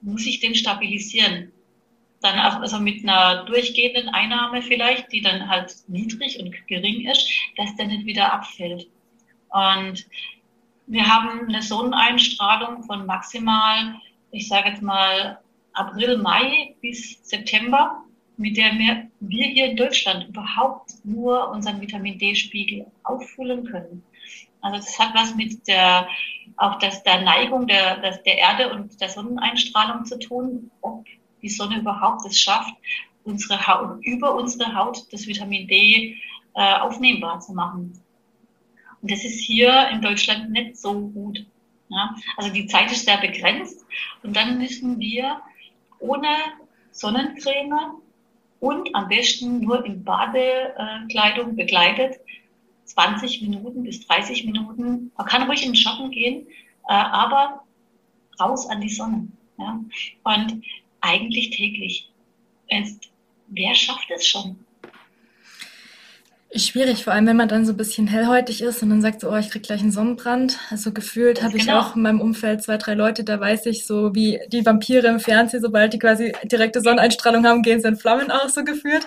muss 0.00 0.26
ich 0.26 0.40
den 0.40 0.54
stabilisieren. 0.54 1.52
Dann 2.22 2.38
auch, 2.38 2.60
also 2.60 2.78
mit 2.78 3.02
einer 3.02 3.44
durchgehenden 3.44 4.08
Einnahme 4.08 4.62
vielleicht, 4.62 5.12
die 5.12 5.20
dann 5.20 5.48
halt 5.48 5.74
niedrig 5.88 6.40
und 6.40 6.54
gering 6.66 7.06
ist, 7.08 7.28
dass 7.56 7.74
der 7.76 7.88
nicht 7.88 8.06
wieder 8.06 8.32
abfällt. 8.32 8.88
Und 9.50 10.06
wir 10.86 11.06
haben 11.06 11.48
eine 11.48 11.62
Sonneneinstrahlung 11.62 12.84
von 12.84 13.06
maximal 13.06 13.96
ich 14.30 14.48
sage 14.48 14.70
jetzt 14.70 14.82
mal, 14.82 15.38
April, 15.72 16.18
Mai 16.18 16.74
bis 16.80 17.18
September, 17.22 18.02
mit 18.36 18.56
der 18.56 18.72
wir, 18.72 19.08
hier 19.28 19.66
in 19.66 19.76
Deutschland 19.76 20.28
überhaupt 20.28 20.92
nur 21.04 21.50
unseren 21.50 21.80
Vitamin 21.80 22.18
D-Spiegel 22.18 22.86
auffüllen 23.02 23.64
können. 23.64 24.02
Also 24.60 24.78
das 24.78 24.98
hat 24.98 25.14
was 25.14 25.34
mit 25.34 25.66
der, 25.68 26.08
auch 26.56 26.78
das, 26.78 27.02
der 27.02 27.22
Neigung 27.22 27.66
der, 27.66 28.00
der 28.00 28.38
Erde 28.38 28.72
und 28.72 29.00
der 29.00 29.08
Sonneneinstrahlung 29.08 30.04
zu 30.04 30.18
tun, 30.18 30.70
ob 30.80 31.04
die 31.42 31.48
Sonne 31.48 31.78
überhaupt 31.78 32.26
es 32.26 32.40
schafft, 32.40 32.74
unsere 33.24 33.66
Haut, 33.66 34.04
über 34.04 34.34
unsere 34.34 34.74
Haut 34.74 35.04
das 35.12 35.26
Vitamin 35.26 35.68
D 35.68 36.16
äh, 36.54 36.78
aufnehmbar 36.78 37.40
zu 37.40 37.52
machen. 37.52 38.00
Und 39.02 39.10
das 39.10 39.24
ist 39.24 39.40
hier 39.40 39.88
in 39.92 40.00
Deutschland 40.00 40.50
nicht 40.50 40.76
so 40.76 41.08
gut. 41.08 41.44
Ja? 41.88 42.14
Also 42.36 42.52
die 42.52 42.66
Zeit 42.66 42.90
ist 42.90 43.04
sehr 43.04 43.18
begrenzt 43.18 43.84
und 44.22 44.36
dann 44.36 44.58
müssen 44.58 44.98
wir 44.98 45.40
ohne 45.98 46.28
Sonnencreme 46.90 48.00
und 48.60 48.94
am 48.94 49.08
besten 49.08 49.60
nur 49.60 49.84
in 49.84 50.04
Badekleidung 50.04 51.56
begleitet 51.56 52.20
20 52.84 53.42
Minuten 53.42 53.82
bis 53.82 54.06
30 54.06 54.44
Minuten. 54.44 55.12
Man 55.16 55.26
kann 55.26 55.42
ruhig 55.42 55.62
in 55.62 55.70
den 55.70 55.76
Schatten 55.76 56.10
gehen, 56.10 56.46
äh, 56.88 56.92
aber 56.92 57.64
raus 58.40 58.68
an 58.68 58.80
die 58.80 58.88
Sonne. 58.88 59.28
Ja? 59.58 59.80
Und 60.24 60.62
eigentlich 61.00 61.50
täglich. 61.50 62.10
Jetzt, 62.68 63.10
wer 63.48 63.74
schafft 63.74 64.10
es 64.10 64.26
schon? 64.26 64.65
Schwierig, 66.58 67.04
vor 67.04 67.12
allem 67.12 67.26
wenn 67.26 67.36
man 67.36 67.48
dann 67.48 67.66
so 67.66 67.72
ein 67.72 67.76
bisschen 67.76 68.06
hellhäutig 68.06 68.62
ist 68.62 68.82
und 68.82 68.88
dann 68.88 69.02
sagt 69.02 69.20
so, 69.20 69.30
oh, 69.30 69.36
ich 69.36 69.50
krieg 69.50 69.62
gleich 69.62 69.82
einen 69.82 69.92
Sonnenbrand. 69.92 70.58
Also 70.70 70.90
gefühlt 70.92 71.42
habe 71.42 71.56
ich 71.56 71.66
genau. 71.66 71.80
auch 71.80 71.96
in 71.96 72.02
meinem 72.02 72.20
Umfeld 72.20 72.62
zwei, 72.62 72.78
drei 72.78 72.94
Leute, 72.94 73.24
da 73.24 73.38
weiß 73.38 73.66
ich 73.66 73.84
so, 73.84 74.14
wie 74.14 74.40
die 74.48 74.64
Vampire 74.64 75.06
im 75.08 75.20
Fernsehen, 75.20 75.60
sobald 75.60 75.92
die 75.92 75.98
quasi 75.98 76.32
direkte 76.44 76.80
Sonneneinstrahlung 76.80 77.44
haben, 77.46 77.62
gehen 77.62 77.80
sie 77.80 77.88
in 77.88 77.96
Flammen 77.96 78.30
auch 78.30 78.48
so 78.48 78.64
gefühlt. 78.64 79.06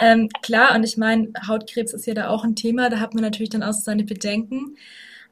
Ähm, 0.00 0.28
klar, 0.42 0.76
und 0.76 0.84
ich 0.84 0.96
meine, 0.96 1.32
Hautkrebs 1.46 1.92
ist 1.92 2.06
ja 2.06 2.14
da 2.14 2.28
auch 2.28 2.44
ein 2.44 2.54
Thema, 2.54 2.88
da 2.88 3.00
hat 3.00 3.14
man 3.14 3.22
natürlich 3.22 3.50
dann 3.50 3.62
auch 3.62 3.72
so 3.72 3.80
seine 3.80 4.04
Bedenken. 4.04 4.76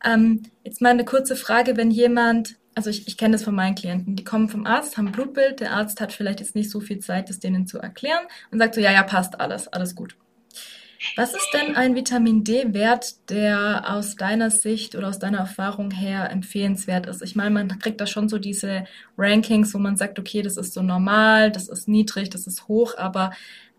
Ähm, 0.05 0.43
jetzt 0.65 0.81
mal 0.81 0.91
eine 0.91 1.05
kurze 1.05 1.37
Frage, 1.37 1.77
wenn 1.77 1.91
jemand, 1.91 2.57
also 2.75 2.91
ich, 2.91 3.07
ich 3.07 3.17
kenne 3.17 3.33
das 3.33 3.45
von 3.45 3.55
meinen 3.55 3.75
Klienten, 3.75 4.17
die 4.17 4.25
kommen 4.25 4.49
vom 4.49 4.67
Arzt, 4.67 4.97
haben 4.97 5.13
Blutbild, 5.13 5.61
der 5.61 5.73
Arzt 5.73 6.01
hat 6.01 6.13
vielleicht 6.13 6.41
jetzt 6.41 6.55
nicht 6.55 6.71
so 6.71 6.81
viel 6.81 6.99
Zeit, 6.99 7.29
das 7.29 7.39
denen 7.39 7.67
zu 7.67 7.79
erklären 7.79 8.25
und 8.51 8.59
sagt 8.59 8.75
so, 8.75 8.81
ja, 8.81 8.93
ja, 8.93 9.03
passt 9.03 9.41
alles, 9.41 9.69
alles 9.69 9.95
gut. 9.95 10.17
Was 11.17 11.35
ist 11.35 11.51
denn 11.53 11.77
ein 11.77 11.95
Vitamin 11.95 12.45
D-Wert, 12.45 13.31
der 13.31 13.85
aus 13.89 14.17
deiner 14.17 14.51
Sicht 14.51 14.95
oder 14.95 15.09
aus 15.09 15.19
deiner 15.19 15.39
Erfahrung 15.39 15.91
her 15.91 16.31
empfehlenswert 16.31 17.07
ist? 17.07 17.23
Ich 17.23 17.37
meine, 17.37 17.51
man 17.51 17.79
kriegt 17.79 18.01
da 18.01 18.07
schon 18.07 18.29
so 18.29 18.39
diese 18.39 18.85
Rankings, 19.17 19.75
wo 19.75 19.79
man 19.79 19.97
sagt, 19.97 20.19
okay, 20.19 20.43
das 20.43 20.57
ist 20.57 20.75
so 20.75 20.83
normal, 20.83 21.51
das 21.51 21.69
ist 21.69 21.89
niedrig, 21.89 22.31
das 22.31 22.47
ist 22.47 22.69
hoch, 22.69 22.97
aber 22.97 23.33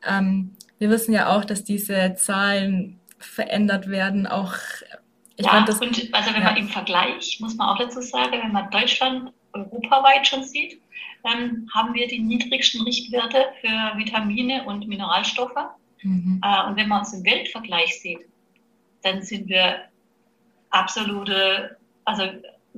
ähm, 0.07 0.55
wir 0.79 0.89
wissen 0.89 1.13
ja 1.13 1.35
auch, 1.35 1.45
dass 1.45 1.63
diese 1.63 2.15
Zahlen 2.15 2.99
verändert 3.17 3.87
werden, 3.87 4.27
auch 4.27 4.53
ich 5.37 5.45
ja, 5.45 5.51
fand 5.51 5.67
das, 5.67 5.81
und 5.81 6.09
also 6.13 6.33
wenn 6.33 6.41
ja. 6.41 6.51
man 6.51 6.57
im 6.57 6.69
Vergleich, 6.69 7.39
muss 7.41 7.55
man 7.55 7.69
auch 7.69 7.77
dazu 7.77 8.01
sagen, 8.01 8.39
wenn 8.41 8.53
man 8.53 8.69
Deutschland 8.71 9.31
europaweit 9.51 10.27
schon 10.27 10.43
sieht, 10.43 10.81
dann 11.23 11.67
haben 11.73 11.93
wir 11.93 12.07
die 12.07 12.19
niedrigsten 12.19 12.81
Richtwerte 12.83 13.45
für 13.59 13.97
Vitamine 13.97 14.63
und 14.65 14.87
Mineralstoffe. 14.87 15.57
Mhm. 16.05 16.39
Äh, 16.43 16.67
und 16.67 16.75
wenn 16.77 16.87
man 16.87 16.99
uns 16.99 17.13
im 17.13 17.25
Weltvergleich 17.25 17.99
sieht, 17.99 18.19
dann 19.01 19.23
sind 19.23 19.49
wir 19.49 19.85
absolute, 20.69 21.77
also 22.05 22.23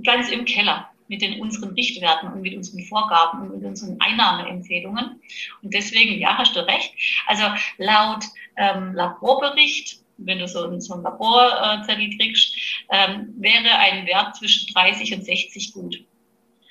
ganz 0.04 0.30
im 0.30 0.46
Keller 0.46 0.90
mit 1.10 1.22
den 1.22 1.40
unseren 1.42 1.74
Richtwerten 1.74 2.32
und 2.32 2.42
mit 2.42 2.56
unseren 2.56 2.84
Vorgaben 2.84 3.42
und 3.42 3.56
mit 3.56 3.64
unseren 3.64 4.00
Einnahmeempfehlungen. 4.00 5.22
Und 5.62 5.74
deswegen, 5.74 6.20
ja, 6.20 6.38
hast 6.38 6.56
du 6.56 6.66
recht. 6.66 6.94
Also 7.28 7.44
laut 7.78 8.26
ähm, 8.58 8.94
Laborbericht, 8.94 10.00
wenn 10.18 10.40
du 10.40 10.48
so, 10.48 10.66
einen, 10.66 10.82
so 10.82 10.94
einen 10.94 11.04
Laborzettel 11.04 12.10
kriegst, 12.18 12.56
ähm, 12.92 13.34
wäre 13.38 13.78
ein 13.78 14.06
Wert 14.06 14.36
zwischen 14.36 14.74
30 14.74 15.16
und 15.16 15.24
60 15.24 15.74
gut. 15.74 16.04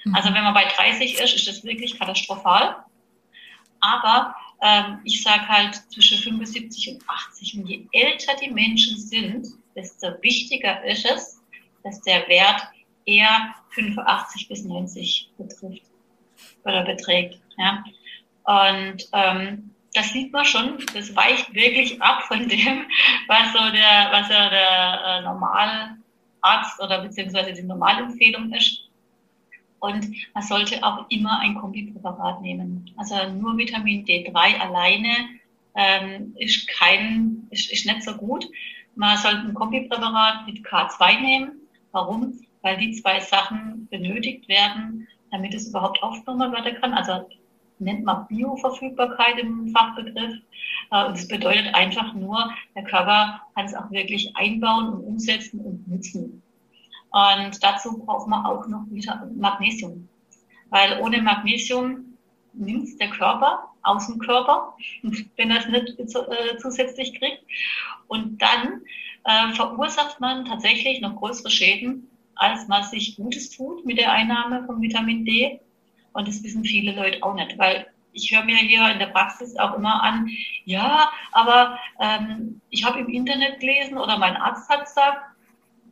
Mhm. 0.05 0.15
Also 0.15 0.33
wenn 0.35 0.43
man 0.43 0.55
bei 0.55 0.65
30 0.65 1.19
ist, 1.19 1.35
ist 1.35 1.49
das 1.49 1.65
wirklich 1.65 1.99
katastrophal. 1.99 2.77
Aber 3.81 4.35
ähm, 4.63 5.01
ich 5.05 5.23
sage 5.23 5.47
halt 5.49 5.75
zwischen 5.93 6.19
75 6.19 6.91
und 6.91 7.09
80. 7.09 7.59
Und 7.59 7.67
je 7.69 7.87
älter 7.93 8.35
die 8.43 8.51
Menschen 8.51 8.99
sind, 8.99 9.47
desto 9.75 10.09
wichtiger 10.23 10.83
ist 10.85 11.05
es, 11.05 11.43
dass 11.85 12.01
der 12.03 12.27
Wert 12.29 12.63
eher 13.05 13.55
85 13.71 14.49
bis 14.49 14.65
90 14.65 15.31
betrifft 15.39 15.83
oder 16.65 16.85
beträgt. 16.85 17.41
Ja. 17.59 17.85
Und 18.45 19.09
ähm, 19.13 19.71
das 19.95 20.13
sieht 20.13 20.33
man 20.33 20.45
schon, 20.45 20.85
das 20.95 21.15
weicht 21.17 21.53
wirklich 21.55 22.01
ab 22.03 22.23
von 22.25 22.49
dem, 22.49 22.87
was 23.29 23.53
so 23.53 23.71
der, 23.71 24.09
was 24.11 24.29
ja 24.29 24.51
der 24.51 25.03
äh, 25.07 25.23
Normalarzt 25.23 26.81
oder 26.81 27.03
beziehungsweise 27.03 27.53
die 27.53 27.63
Normalempfehlung 27.63 28.53
ist. 28.53 28.86
Und 29.87 30.09
man 30.35 30.43
sollte 30.43 30.83
auch 30.83 31.07
immer 31.09 31.39
ein 31.41 31.55
Kombipräparat 31.55 32.43
nehmen. 32.43 32.91
Also 32.97 33.15
nur 33.33 33.57
Vitamin 33.57 34.05
D3 34.05 34.59
alleine 34.59 35.09
ähm, 35.77 36.35
ist 36.39 36.69
kein, 36.69 37.47
ist, 37.51 37.73
ist 37.73 37.87
nicht 37.87 38.03
so 38.03 38.15
gut. 38.15 38.47
Man 38.97 39.17
sollte 39.19 39.41
ein 39.41 39.55
Kombipräparat 39.55 40.47
mit 40.47 40.67
K2 40.67 41.21
nehmen. 41.21 41.53
Warum? 41.93 42.41
Weil 42.63 42.79
die 42.79 42.93
zwei 42.93 43.21
Sachen 43.21 43.87
benötigt 43.91 44.49
werden, 44.49 45.07
damit 45.31 45.55
es 45.55 45.69
überhaupt 45.69 46.03
aufgenommen 46.03 46.53
werden 46.53 46.77
kann. 46.81 46.95
Also 46.95 47.29
nennt 47.79 48.05
man 48.05 48.27
Bioverfügbarkeit 48.27 49.39
im 49.39 49.69
Fachbegriff. 49.69 50.35
Äh, 50.91 51.05
und 51.07 51.15
es 51.15 51.29
bedeutet 51.29 51.75
einfach 51.75 52.15
nur, 52.15 52.51
der 52.75 52.85
Körper 52.85 53.43
kann 53.55 53.67
es 53.67 53.75
auch 53.75 53.91
wirklich 53.91 54.35
einbauen 54.35 54.89
und 54.89 55.05
umsetzen 55.05 55.61
und 55.61 55.87
nutzen. 55.87 56.43
Und 57.11 57.63
dazu 57.63 57.99
braucht 57.99 58.29
man 58.29 58.45
auch 58.45 58.67
noch 58.67 58.85
Magnesium. 59.35 60.09
Weil 60.71 61.01
ohne 61.01 61.23
Magnesium 61.23 62.17
nimmt 62.53 63.01
der 63.01 63.11
Körper 63.11 63.69
aus 63.83 64.07
dem 64.07 64.19
Körper, 64.19 64.77
wenn 65.37 65.51
er 65.51 65.59
es 65.59 65.69
nicht 65.69 65.99
äh, 65.99 66.57
zusätzlich 66.59 67.19
kriegt. 67.19 67.43
Und 68.09 68.41
dann 68.43 68.83
äh, 69.25 69.53
verursacht 69.55 70.21
man 70.21 70.45
tatsächlich 70.45 71.01
noch 71.01 71.17
größere 71.17 71.51
Schäden, 71.51 72.11
als 72.35 72.69
man 72.69 72.85
sich 72.85 73.17
Gutes 73.17 73.51
tut 73.51 73.85
mit 73.85 73.99
der 73.99 74.13
Einnahme 74.13 74.65
von 74.67 74.81
Vitamin 74.81 75.25
D. 75.25 75.61
Und 76.13 76.29
das 76.29 76.43
wissen 76.43 76.65
viele 76.65 76.93
Leute 76.93 77.23
auch 77.23 77.35
nicht, 77.35 77.59
weil 77.59 77.87
ich 78.13 78.35
höre 78.35 78.45
mir 78.45 78.57
hier 78.57 78.91
in 78.91 78.99
der 78.99 79.09
Praxis 79.09 79.57
auch 79.57 79.75
immer 79.75 80.03
an, 80.03 80.31
ja, 80.65 81.11
aber 81.33 81.79
ähm, 82.01 82.61
ich 82.71 82.85
habe 82.85 83.01
im 83.01 83.09
Internet 83.09 83.61
gelesen 83.61 83.99
oder 83.99 84.19
mein 84.19 84.37
Arzt 84.37 84.69
hat 84.71 84.87
gesagt, 84.87 85.21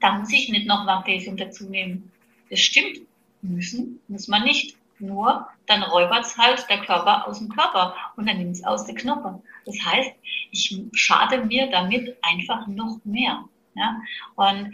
da 0.00 0.18
muss 0.18 0.32
ich 0.32 0.48
nicht 0.48 0.66
noch 0.66 0.84
Magnesium 0.84 1.36
dazu 1.36 1.68
nehmen. 1.68 2.10
Das 2.50 2.60
stimmt. 2.60 3.00
Müssen, 3.42 4.00
muss 4.08 4.28
man 4.28 4.44
nicht. 4.44 4.76
Nur, 4.98 5.46
dann 5.66 5.82
räubert 5.82 6.24
es 6.24 6.38
halt 6.38 6.64
der 6.70 6.80
Körper 6.80 7.26
aus 7.26 7.38
dem 7.38 7.48
Körper 7.48 7.94
und 8.16 8.26
dann 8.26 8.38
nimmt 8.38 8.52
es 8.52 8.64
aus 8.64 8.86
der 8.86 8.94
Knoche. 8.94 9.42
Das 9.66 9.76
heißt, 9.84 10.12
ich 10.50 10.80
schade 10.92 11.44
mir 11.44 11.68
damit 11.68 12.16
einfach 12.22 12.66
noch 12.68 12.98
mehr. 13.04 13.44
Ja? 13.74 14.00
Und 14.36 14.72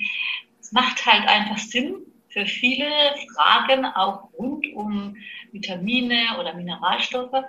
es 0.60 0.72
macht 0.72 1.04
halt 1.06 1.26
einfach 1.26 1.58
Sinn 1.58 1.96
für 2.28 2.46
viele 2.46 2.86
Fragen, 3.34 3.84
auch 3.86 4.28
rund 4.34 4.66
um 4.74 5.16
Vitamine 5.52 6.38
oder 6.38 6.54
Mineralstoffe, 6.54 7.44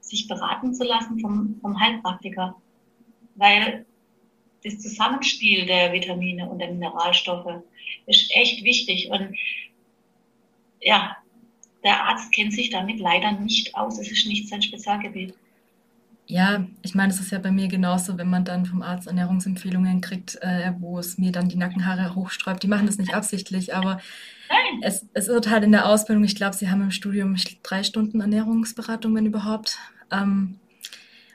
sich 0.00 0.28
beraten 0.28 0.74
zu 0.74 0.84
lassen 0.84 1.20
vom, 1.20 1.58
vom 1.60 1.80
Heilpraktiker. 1.80 2.54
Weil 3.34 3.86
das 4.66 4.80
Zusammenspiel 4.80 5.64
der 5.66 5.92
Vitamine 5.92 6.48
und 6.48 6.58
der 6.58 6.72
Mineralstoffe 6.72 7.62
ist 8.06 8.30
echt 8.34 8.64
wichtig. 8.64 9.08
Und 9.10 9.36
ja, 10.80 11.16
der 11.84 12.02
Arzt 12.04 12.32
kennt 12.32 12.52
sich 12.52 12.70
damit 12.70 12.98
leider 12.98 13.32
nicht 13.32 13.74
aus. 13.76 13.98
Es 13.98 14.10
ist 14.10 14.26
nicht 14.26 14.48
sein 14.48 14.62
Spezialgebiet. 14.62 15.34
Ja, 16.28 16.66
ich 16.82 16.96
meine, 16.96 17.12
es 17.12 17.20
ist 17.20 17.30
ja 17.30 17.38
bei 17.38 17.52
mir 17.52 17.68
genauso, 17.68 18.18
wenn 18.18 18.28
man 18.28 18.44
dann 18.44 18.66
vom 18.66 18.82
Arzt 18.82 19.06
Ernährungsempfehlungen 19.06 20.00
kriegt, 20.00 20.36
äh, 20.42 20.72
wo 20.80 20.98
es 20.98 21.18
mir 21.18 21.30
dann 21.30 21.48
die 21.48 21.56
Nackenhaare 21.56 22.16
hochsträubt. 22.16 22.64
Die 22.64 22.68
machen 22.68 22.86
das 22.86 22.98
nicht 22.98 23.14
absichtlich, 23.14 23.76
aber 23.76 24.00
es, 24.82 25.06
es 25.14 25.28
wird 25.28 25.48
halt 25.48 25.62
in 25.62 25.70
der 25.70 25.86
Ausbildung, 25.86 26.24
ich 26.24 26.34
glaube, 26.34 26.56
sie 26.56 26.68
haben 26.68 26.82
im 26.82 26.90
Studium 26.90 27.36
drei 27.62 27.84
Stunden 27.84 28.20
Ernährungsberatung, 28.20 29.14
wenn 29.14 29.26
überhaupt. 29.26 29.78
Ähm, 30.10 30.58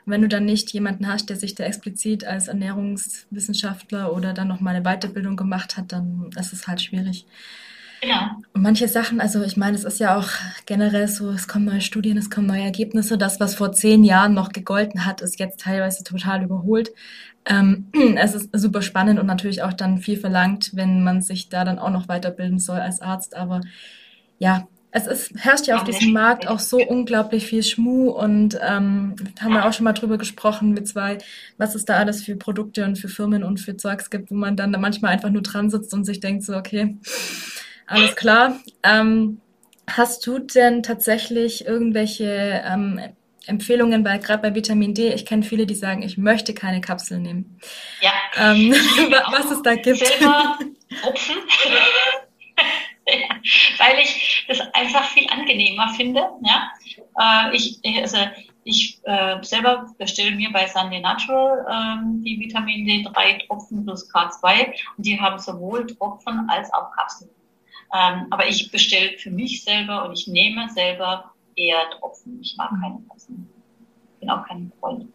und 0.04 0.12
wenn 0.12 0.22
du 0.22 0.28
dann 0.28 0.44
nicht 0.44 0.72
jemanden 0.72 1.06
hast, 1.06 1.30
der 1.30 1.36
sich 1.36 1.54
da 1.54 1.64
explizit 1.64 2.24
als 2.24 2.48
Ernährungswissenschaftler 2.48 4.12
oder 4.12 4.32
dann 4.32 4.48
noch 4.48 4.60
mal 4.60 4.74
eine 4.74 4.84
Weiterbildung 4.84 5.36
gemacht 5.36 5.76
hat, 5.76 5.92
dann 5.92 6.30
ist 6.38 6.52
es 6.52 6.66
halt 6.66 6.80
schwierig. 6.80 7.26
Genau. 8.02 8.30
Und 8.52 8.62
manche 8.62 8.88
Sachen, 8.88 9.20
also 9.20 9.44
ich 9.44 9.56
meine, 9.56 9.76
es 9.76 9.84
ist 9.84 10.00
ja 10.00 10.16
auch 10.16 10.28
generell 10.66 11.06
so, 11.06 11.30
es 11.30 11.46
kommen 11.46 11.66
neue 11.66 11.80
Studien, 11.80 12.18
es 12.18 12.30
kommen 12.30 12.48
neue 12.48 12.64
Ergebnisse. 12.64 13.16
Das, 13.16 13.38
was 13.38 13.54
vor 13.54 13.72
zehn 13.72 14.02
Jahren 14.02 14.34
noch 14.34 14.48
gegolten 14.48 15.06
hat, 15.06 15.20
ist 15.20 15.38
jetzt 15.38 15.60
teilweise 15.60 16.02
total 16.02 16.42
überholt. 16.42 16.90
Ähm, 17.46 17.86
es 18.16 18.34
ist 18.34 18.50
super 18.52 18.82
spannend 18.82 19.20
und 19.20 19.26
natürlich 19.26 19.62
auch 19.62 19.72
dann 19.72 19.98
viel 19.98 20.18
verlangt, 20.18 20.70
wenn 20.74 21.04
man 21.04 21.22
sich 21.22 21.48
da 21.48 21.64
dann 21.64 21.78
auch 21.78 21.90
noch 21.90 22.08
weiterbilden 22.08 22.58
soll 22.58 22.80
als 22.80 23.00
Arzt. 23.00 23.36
Aber 23.36 23.60
ja, 24.40 24.66
es 24.94 25.06
ist, 25.06 25.32
herrscht 25.38 25.66
ja 25.66 25.76
auf 25.76 25.84
diesem 25.84 26.12
Markt 26.12 26.46
auch 26.46 26.58
so 26.58 26.76
unglaublich 26.76 27.46
viel 27.46 27.62
Schmu 27.62 28.10
und 28.10 28.58
ähm, 28.60 29.16
haben 29.40 29.54
wir 29.54 29.66
auch 29.66 29.72
schon 29.72 29.84
mal 29.84 29.94
drüber 29.94 30.18
gesprochen 30.18 30.72
mit 30.72 30.86
zwei, 30.86 31.16
was 31.56 31.74
es 31.74 31.86
da 31.86 31.96
alles 31.96 32.22
für 32.22 32.36
Produkte 32.36 32.84
und 32.84 32.98
für 32.98 33.08
Firmen 33.08 33.42
und 33.42 33.58
für 33.58 33.78
Zeugs 33.78 34.10
gibt, 34.10 34.30
wo 34.30 34.34
man 34.34 34.54
dann 34.54 34.70
da 34.70 34.78
manchmal 34.78 35.12
einfach 35.12 35.30
nur 35.30 35.40
dran 35.40 35.70
sitzt 35.70 35.94
und 35.94 36.04
sich 36.04 36.20
denkt 36.20 36.44
so, 36.44 36.54
okay, 36.54 36.98
alles 37.86 38.16
klar. 38.16 38.60
Ähm, 38.82 39.40
hast 39.86 40.26
du 40.26 40.38
denn 40.38 40.82
tatsächlich 40.82 41.64
irgendwelche 41.66 42.62
ähm, 42.62 43.00
Empfehlungen, 43.46 44.04
weil 44.04 44.18
gerade 44.18 44.42
bei 44.42 44.54
Vitamin 44.54 44.92
D, 44.92 45.14
ich 45.14 45.24
kenne 45.24 45.42
viele, 45.42 45.64
die 45.64 45.74
sagen, 45.74 46.02
ich 46.02 46.18
möchte 46.18 46.52
keine 46.52 46.82
Kapsel 46.82 47.18
nehmen. 47.18 47.58
Ja. 48.02 48.12
Ähm, 48.36 48.72
was 49.30 49.50
es 49.50 49.62
da 49.62 49.74
gibt. 49.74 50.04
Tropfen. 51.00 51.36
weil 53.78 53.98
ich 53.98 54.44
das 54.48 54.60
einfach 54.74 55.04
viel 55.04 55.28
angenehmer 55.30 55.88
finde. 55.94 56.28
Ja? 56.42 56.70
Äh, 57.18 57.56
ich, 57.56 57.80
also 58.00 58.18
ich 58.64 59.00
äh, 59.04 59.42
selber 59.42 59.92
bestelle 59.98 60.36
mir 60.36 60.52
bei 60.52 60.66
Sunday 60.66 61.00
Natural 61.00 61.66
ähm, 61.70 62.22
die 62.22 62.38
Vitamin 62.38 62.86
D3 62.86 63.46
Tropfen 63.46 63.84
plus 63.84 64.08
K2 64.12 64.72
und 64.96 65.06
die 65.06 65.20
haben 65.20 65.38
sowohl 65.38 65.86
Tropfen 65.86 66.48
als 66.48 66.72
auch 66.72 66.90
Kapseln. 66.92 67.30
Ähm, 67.94 68.26
aber 68.30 68.46
ich 68.46 68.70
bestelle 68.70 69.18
für 69.18 69.30
mich 69.30 69.64
selber 69.64 70.04
und 70.04 70.12
ich 70.12 70.26
nehme 70.26 70.68
selber 70.70 71.32
eher 71.56 71.90
Tropfen. 71.98 72.40
Ich 72.40 72.56
mag 72.56 72.70
keine 72.80 73.02
Kapseln. 73.08 73.48
Bin 74.20 74.30
auch 74.30 74.46
kein 74.46 74.72
Freund. 74.80 75.06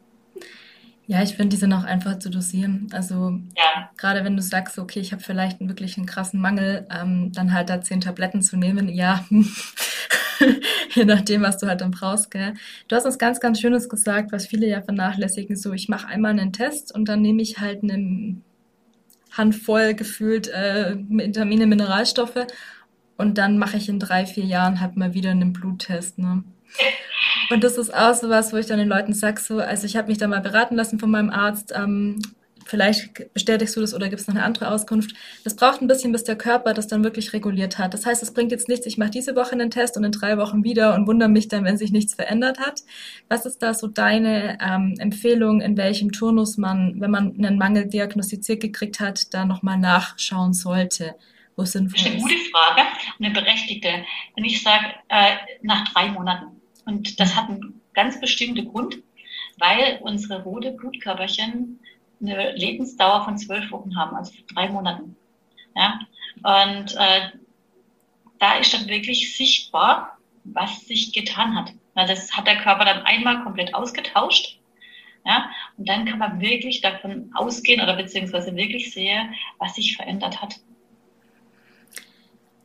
Ja, 1.10 1.24
ich 1.24 1.36
finde, 1.36 1.56
die 1.56 1.60
sind 1.60 1.72
auch 1.72 1.86
einfach 1.86 2.20
zu 2.20 2.30
dosieren. 2.30 2.90
Also 2.92 3.40
ja. 3.56 3.90
gerade 3.96 4.26
wenn 4.26 4.36
du 4.36 4.42
sagst, 4.42 4.78
okay, 4.78 5.00
ich 5.00 5.14
habe 5.14 5.24
vielleicht 5.24 5.62
wirklich 5.62 5.98
einen 5.98 6.06
krassen 6.06 6.42
Mangel, 6.42 6.86
ähm, 6.92 7.32
dann 7.32 7.54
halt 7.54 7.70
da 7.70 7.80
zehn 7.80 8.02
Tabletten 8.02 8.42
zu 8.42 8.58
nehmen, 8.58 8.90
ja, 8.90 9.26
je 10.94 11.06
nachdem, 11.06 11.44
was 11.44 11.60
du 11.60 11.68
halt 11.68 11.80
dann 11.80 11.92
brauchst. 11.92 12.30
Gell? 12.30 12.56
Du 12.90 12.96
hast 12.98 13.06
uns 13.06 13.18
ganz, 13.18 13.40
ganz 13.40 13.62
Schönes 13.62 13.88
gesagt, 13.88 14.34
was 14.34 14.48
viele 14.48 14.68
ja 14.68 14.82
vernachlässigen, 14.82 15.56
so 15.56 15.72
ich 15.72 15.88
mache 15.88 16.08
einmal 16.08 16.32
einen 16.32 16.52
Test 16.52 16.94
und 16.94 17.08
dann 17.08 17.22
nehme 17.22 17.42
ich 17.42 17.60
halt 17.60 17.84
einen 17.84 18.44
Handvoll 19.32 19.94
gefühlt 19.94 20.50
äh, 20.50 20.98
Vitamine, 21.08 21.68
Mineralstoffe 21.68 22.48
und 23.16 23.38
dann 23.38 23.58
mache 23.58 23.78
ich 23.78 23.88
in 23.88 24.00
drei, 24.00 24.26
vier 24.26 24.44
Jahren 24.44 24.82
halt 24.82 24.98
mal 24.98 25.14
wieder 25.14 25.32
einen 25.32 25.54
Bluttest. 25.54 26.18
Ne? 26.18 26.44
Und 27.50 27.64
das 27.64 27.78
ist 27.78 27.94
auch 27.94 28.14
so 28.14 28.30
was, 28.30 28.54
wo 28.54 28.58
ich 28.58 28.66
dann 28.66 28.80
den 28.80 28.90
Leuten 28.90 29.14
sage, 29.14 29.42
so, 29.42 29.60
also 29.60 29.86
ich 29.86 29.96
habe 29.96 30.10
mich 30.10 30.18
da 30.18 30.28
mal 30.28 30.42
beraten 30.42 30.76
lassen 30.76 31.00
von 31.00 31.10
meinem 31.10 31.30
Arzt, 31.30 31.74
ähm, 31.76 32.20
vielleicht 32.68 33.34
bestätigst 33.34 33.76
du 33.76 33.82
das 33.82 33.94
oder 33.94 34.10
gibt 34.10 34.22
es 34.22 34.28
noch 34.28 34.36
eine 34.36 34.44
andere 34.44 34.70
Auskunft. 34.70 35.16
Das 35.44 35.56
braucht 35.56 35.82
ein 35.82 35.88
bisschen, 35.88 36.12
bis 36.12 36.24
der 36.24 36.36
Körper 36.36 36.74
das 36.74 36.88
dann 36.88 37.04
wirklich 37.04 37.34
reguliert 37.34 37.78
hat. 37.78 37.94
Das 37.94 38.06
heißt, 38.06 38.22
es 38.22 38.34
bringt 38.34 38.52
jetzt 38.52 38.68
nichts, 38.68 38.86
ich 38.86 38.98
mache 38.98 39.12
diese 39.12 39.36
Woche 39.36 39.54
einen 39.54 39.72
Test 39.72 39.98
und 39.98 40.04
in 40.04 40.12
drei 40.12 40.38
Wochen 40.38 40.64
wieder 40.64 40.94
und 40.96 41.08
wundere 41.08 41.30
mich 41.30 41.48
dann, 41.48 41.64
wenn 41.64 41.78
sich 41.78 41.92
nichts 41.92 42.14
verändert 42.14 42.60
hat. 42.60 42.82
Was 43.30 43.46
ist 43.46 43.60
da 43.60 43.74
so 43.74 43.88
deine 43.88 44.58
ähm, 44.62 44.96
Empfehlung, 45.00 45.62
in 45.62 45.78
welchem 45.78 46.12
Turnus 46.12 46.58
man, 46.58 47.00
wenn 47.00 47.12
man 47.12 47.36
einen 47.38 47.58
Mangel 47.58 47.88
diagnostiziert 47.88 48.62
gekriegt 48.62 49.00
hat, 49.00 49.34
da 49.34 49.46
nochmal 49.46 49.78
nachschauen 49.78 50.54
sollte? 50.54 51.16
Wo 51.56 51.66
sinnvoll? 51.66 51.98
Das 51.98 52.06
ist 52.06 52.12
eine 52.12 52.22
gute 52.22 52.52
Frage, 52.52 52.82
eine 53.20 53.32
berechtigte. 53.32 53.90
Wenn 54.36 54.46
ich 54.46 54.62
sage, 54.62 54.86
äh, 55.10 55.38
nach 55.64 55.88
drei 55.92 56.12
Monaten. 56.12 56.57
Und 56.88 57.20
das 57.20 57.36
hat 57.36 57.50
einen 57.50 57.82
ganz 57.94 58.20
bestimmten 58.20 58.72
Grund, 58.72 58.98
weil 59.60 60.00
unsere 60.02 60.44
rote 60.44 60.72
Blutkörperchen 60.72 61.80
eine 62.22 62.54
Lebensdauer 62.54 63.26
von 63.26 63.38
zwölf 63.38 63.70
Wochen 63.72 63.98
haben, 63.98 64.16
also 64.16 64.32
drei 64.54 64.70
Monaten. 64.70 65.18
Ja? 65.76 66.00
Und 66.38 66.96
äh, 66.96 67.30
da 68.40 68.56
ist 68.56 68.74
dann 68.74 68.88
wirklich 68.88 69.36
sichtbar, 69.36 70.18
was 70.46 70.86
sich 70.86 71.12
getan 71.12 71.56
hat. 71.56 71.74
Weil 71.94 72.08
das 72.08 72.32
hat 72.38 72.48
der 72.48 72.58
Körper 72.58 72.86
dann 72.86 73.04
einmal 73.04 73.44
komplett 73.44 73.76
ausgetauscht. 73.76 74.58
Ja? 75.26 75.50
Und 75.76 75.90
dann 75.90 76.06
kann 76.06 76.20
man 76.20 76.40
wirklich 76.40 76.80
davon 76.80 77.32
ausgehen 77.36 77.82
oder 77.82 77.98
beziehungsweise 77.98 78.56
wirklich 78.56 78.94
sehen, 78.94 79.36
was 79.58 79.76
sich 79.76 79.98
verändert 79.98 80.42
hat. 80.42 80.56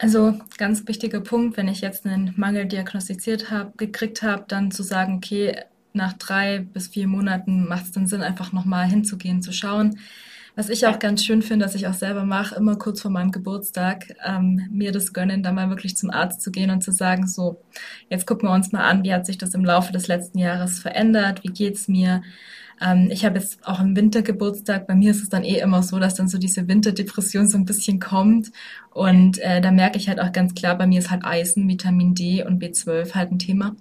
Also 0.02 0.34
ganz 0.58 0.88
wichtiger 0.88 1.20
Punkt, 1.20 1.56
wenn 1.56 1.68
ich 1.68 1.80
jetzt 1.80 2.04
einen 2.06 2.34
Mangel 2.36 2.66
diagnostiziert 2.66 3.52
habe, 3.52 3.72
gekriegt 3.76 4.24
habe, 4.24 4.44
dann 4.48 4.72
zu 4.72 4.82
sagen, 4.82 5.18
okay, 5.18 5.54
nach 5.92 6.14
drei 6.14 6.58
bis 6.58 6.88
vier 6.88 7.06
Monaten 7.06 7.68
macht 7.68 7.84
es 7.84 7.92
dann 7.92 8.08
Sinn, 8.08 8.20
einfach 8.20 8.52
nochmal 8.52 8.86
hinzugehen, 8.88 9.42
zu 9.42 9.52
schauen. 9.52 10.00
Was 10.56 10.70
ich 10.70 10.88
auch 10.88 10.98
ganz 10.98 11.24
schön 11.24 11.40
finde, 11.40 11.64
dass 11.64 11.76
ich 11.76 11.86
auch 11.86 11.94
selber 11.94 12.24
mache, 12.24 12.56
immer 12.56 12.74
kurz 12.74 13.00
vor 13.00 13.12
meinem 13.12 13.30
Geburtstag, 13.30 14.16
ähm, 14.26 14.66
mir 14.72 14.90
das 14.90 15.12
gönnen, 15.12 15.44
da 15.44 15.52
mal 15.52 15.68
wirklich 15.68 15.96
zum 15.96 16.10
Arzt 16.10 16.42
zu 16.42 16.50
gehen 16.50 16.70
und 16.70 16.82
zu 16.82 16.90
sagen, 16.90 17.28
so, 17.28 17.62
jetzt 18.10 18.26
gucken 18.26 18.48
wir 18.48 18.54
uns 18.54 18.72
mal 18.72 18.82
an, 18.82 19.04
wie 19.04 19.14
hat 19.14 19.24
sich 19.24 19.38
das 19.38 19.54
im 19.54 19.64
Laufe 19.64 19.92
des 19.92 20.08
letzten 20.08 20.38
Jahres 20.38 20.80
verändert, 20.80 21.44
wie 21.44 21.52
geht's 21.52 21.86
mir? 21.86 22.22
Ähm, 22.80 23.08
ich 23.10 23.24
habe 23.24 23.38
jetzt 23.38 23.66
auch 23.66 23.80
im 23.80 23.96
Winter 23.96 24.22
Geburtstag, 24.22 24.86
bei 24.86 24.94
mir 24.94 25.10
ist 25.10 25.22
es 25.22 25.28
dann 25.28 25.44
eh 25.44 25.58
immer 25.58 25.82
so, 25.82 25.98
dass 25.98 26.14
dann 26.14 26.28
so 26.28 26.38
diese 26.38 26.68
Winterdepression 26.68 27.46
so 27.46 27.58
ein 27.58 27.64
bisschen 27.64 28.00
kommt 28.00 28.50
und 28.90 29.38
äh, 29.38 29.60
da 29.60 29.70
merke 29.70 29.98
ich 29.98 30.08
halt 30.08 30.20
auch 30.20 30.32
ganz 30.32 30.54
klar, 30.54 30.76
bei 30.76 30.86
mir 30.86 30.98
ist 30.98 31.10
halt 31.10 31.24
Eisen, 31.24 31.68
Vitamin 31.68 32.14
D 32.14 32.44
und 32.44 32.62
B12 32.62 33.14
halt 33.14 33.32
ein 33.32 33.38
Thema. 33.38 33.76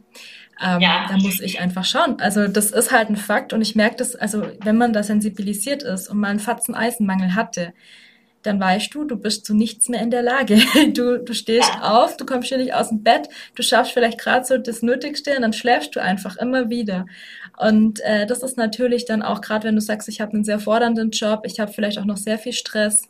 Ähm, 0.63 0.81
ja. 0.81 1.07
Da 1.09 1.17
muss 1.17 1.41
ich 1.41 1.59
einfach 1.59 1.85
schauen. 1.85 2.19
Also 2.19 2.47
das 2.47 2.71
ist 2.71 2.91
halt 2.91 3.09
ein 3.09 3.17
Fakt 3.17 3.51
und 3.53 3.61
ich 3.61 3.75
merke 3.75 3.95
das, 3.95 4.15
also 4.15 4.45
wenn 4.63 4.77
man 4.77 4.93
da 4.93 5.01
sensibilisiert 5.01 5.81
ist 5.81 6.07
und 6.07 6.19
mal 6.19 6.27
einen 6.27 6.39
Fatzen 6.39 6.75
Eisenmangel 6.75 7.35
hatte, 7.35 7.73
dann 8.43 8.59
weißt 8.59 8.93
du, 8.93 9.03
du 9.03 9.17
bist 9.17 9.45
zu 9.45 9.53
nichts 9.53 9.89
mehr 9.89 10.01
in 10.01 10.11
der 10.11 10.21
Lage. 10.21 10.59
Du, 10.93 11.19
du 11.19 11.33
stehst 11.33 11.69
ja. 11.75 12.03
auf, 12.03 12.17
du 12.17 12.25
kommst 12.25 12.49
hier 12.49 12.57
nicht 12.57 12.73
aus 12.73 12.89
dem 12.89 13.03
Bett, 13.03 13.29
du 13.55 13.63
schaffst 13.63 13.93
vielleicht 13.93 14.19
gerade 14.19 14.45
so 14.45 14.57
das 14.57 14.81
Nötigste 14.81 15.35
und 15.35 15.41
dann 15.41 15.53
schläfst 15.53 15.95
du 15.95 16.01
einfach 16.01 16.37
immer 16.37 16.69
wieder. 16.69 17.05
Und 17.57 17.99
äh, 18.01 18.25
das 18.25 18.43
ist 18.43 18.57
natürlich 18.57 19.05
dann 19.05 19.21
auch, 19.21 19.41
gerade 19.41 19.67
wenn 19.67 19.75
du 19.75 19.81
sagst, 19.81 20.09
ich 20.09 20.19
habe 20.19 20.33
einen 20.33 20.43
sehr 20.43 20.59
fordernden 20.59 21.11
Job, 21.11 21.43
ich 21.45 21.59
habe 21.59 21.71
vielleicht 21.71 21.99
auch 21.99 22.05
noch 22.05 22.17
sehr 22.17 22.39
viel 22.39 22.53
Stress, 22.53 23.07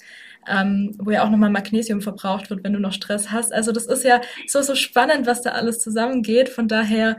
ähm, 0.47 0.95
wo 0.97 1.11
ja 1.11 1.23
auch 1.23 1.29
nochmal 1.29 1.49
Magnesium 1.49 2.01
verbraucht 2.01 2.49
wird, 2.49 2.63
wenn 2.63 2.73
du 2.73 2.79
noch 2.79 2.93
Stress 2.93 3.31
hast. 3.31 3.53
Also 3.53 3.71
das 3.71 3.85
ist 3.85 4.03
ja 4.03 4.21
so, 4.47 4.61
so 4.61 4.75
spannend, 4.75 5.25
was 5.27 5.41
da 5.41 5.51
alles 5.51 5.79
zusammengeht. 5.79 6.49
Von 6.49 6.67
daher 6.67 7.17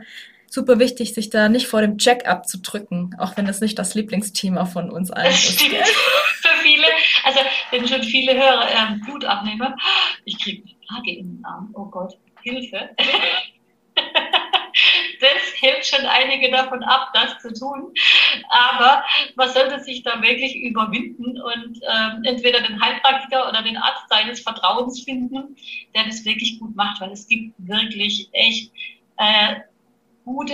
super 0.53 0.77
wichtig, 0.77 1.13
sich 1.13 1.29
da 1.31 1.49
nicht 1.49 1.67
vor 1.67 1.81
dem 1.81 1.97
Check-up 1.97 2.47
zu 2.47 2.59
drücken, 2.59 3.15
auch 3.17 3.35
wenn 3.37 3.45
das 3.45 3.59
nicht 3.59 3.77
das 3.79 3.95
Lieblingsthema 3.95 4.65
von 4.65 4.91
uns 4.91 5.09
allen 5.09 5.31
das 5.31 5.49
ist. 5.49 5.59
Stimmt. 5.59 5.83
Für 6.41 6.61
viele, 6.61 6.85
also 7.23 7.39
wenn 7.71 7.87
schon 7.87 8.03
viele 8.03 8.33
Hörer 8.35 8.67
ähm, 8.69 9.01
Blut 9.01 9.25
abnehmen, 9.25 9.73
ich 10.25 10.39
kriege 10.39 10.63
eine 10.63 10.75
Frage 10.87 11.11
in 11.17 11.37
den 11.37 11.45
Arm, 11.45 11.73
oh 11.73 11.85
Gott, 11.85 12.17
Hilfe. 12.43 12.89
das 15.21 15.61
hält 15.61 15.85
schon 15.85 16.05
einige 16.05 16.51
davon 16.51 16.83
ab, 16.83 17.11
das 17.13 17.39
zu 17.39 17.53
tun. 17.53 17.91
Aber 18.49 19.03
man 19.35 19.49
sollte 19.49 19.79
sich 19.79 20.03
da 20.03 20.21
wirklich 20.21 20.55
überwinden 20.55 21.41
und 21.41 21.79
ähm, 21.89 22.23
entweder 22.25 22.61
den 22.61 22.79
Heilpraktiker 22.79 23.49
oder 23.49 23.63
den 23.63 23.77
Arzt 23.77 24.07
seines 24.09 24.41
Vertrauens 24.41 25.03
finden, 25.03 25.55
der 25.95 26.05
das 26.05 26.25
wirklich 26.25 26.59
gut 26.59 26.75
macht, 26.75 27.01
weil 27.01 27.11
es 27.11 27.27
gibt 27.27 27.53
wirklich 27.57 28.29
echt 28.33 28.71
äh, 29.17 29.55
gute 30.25 30.53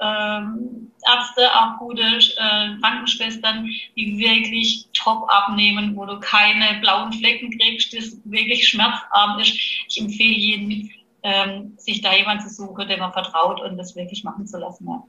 ähm, 0.00 0.90
Ärzte, 1.06 1.48
auch 1.54 1.78
gute 1.78 2.02
äh, 2.02 2.80
Krankenschwestern, 2.80 3.66
die 3.96 4.18
wirklich 4.18 4.88
top 4.92 5.28
abnehmen, 5.28 5.96
wo 5.96 6.04
du 6.04 6.18
keine 6.20 6.80
blauen 6.80 7.12
Flecken 7.12 7.56
kriegst, 7.58 7.92
das 7.94 8.16
wirklich 8.24 8.68
schmerzarm 8.68 9.38
ist. 9.38 9.54
Ich 9.88 10.00
empfehle 10.00 10.34
jedem, 10.34 10.90
ähm, 11.22 11.74
sich 11.78 12.00
da 12.00 12.14
jemand 12.14 12.42
zu 12.42 12.50
suchen, 12.50 12.88
dem 12.88 13.00
man 13.00 13.12
vertraut 13.12 13.60
und 13.60 13.76
das 13.76 13.96
wirklich 13.96 14.24
machen 14.24 14.46
zu 14.46 14.58
lassen. 14.58 14.86
Ja. 14.86 15.02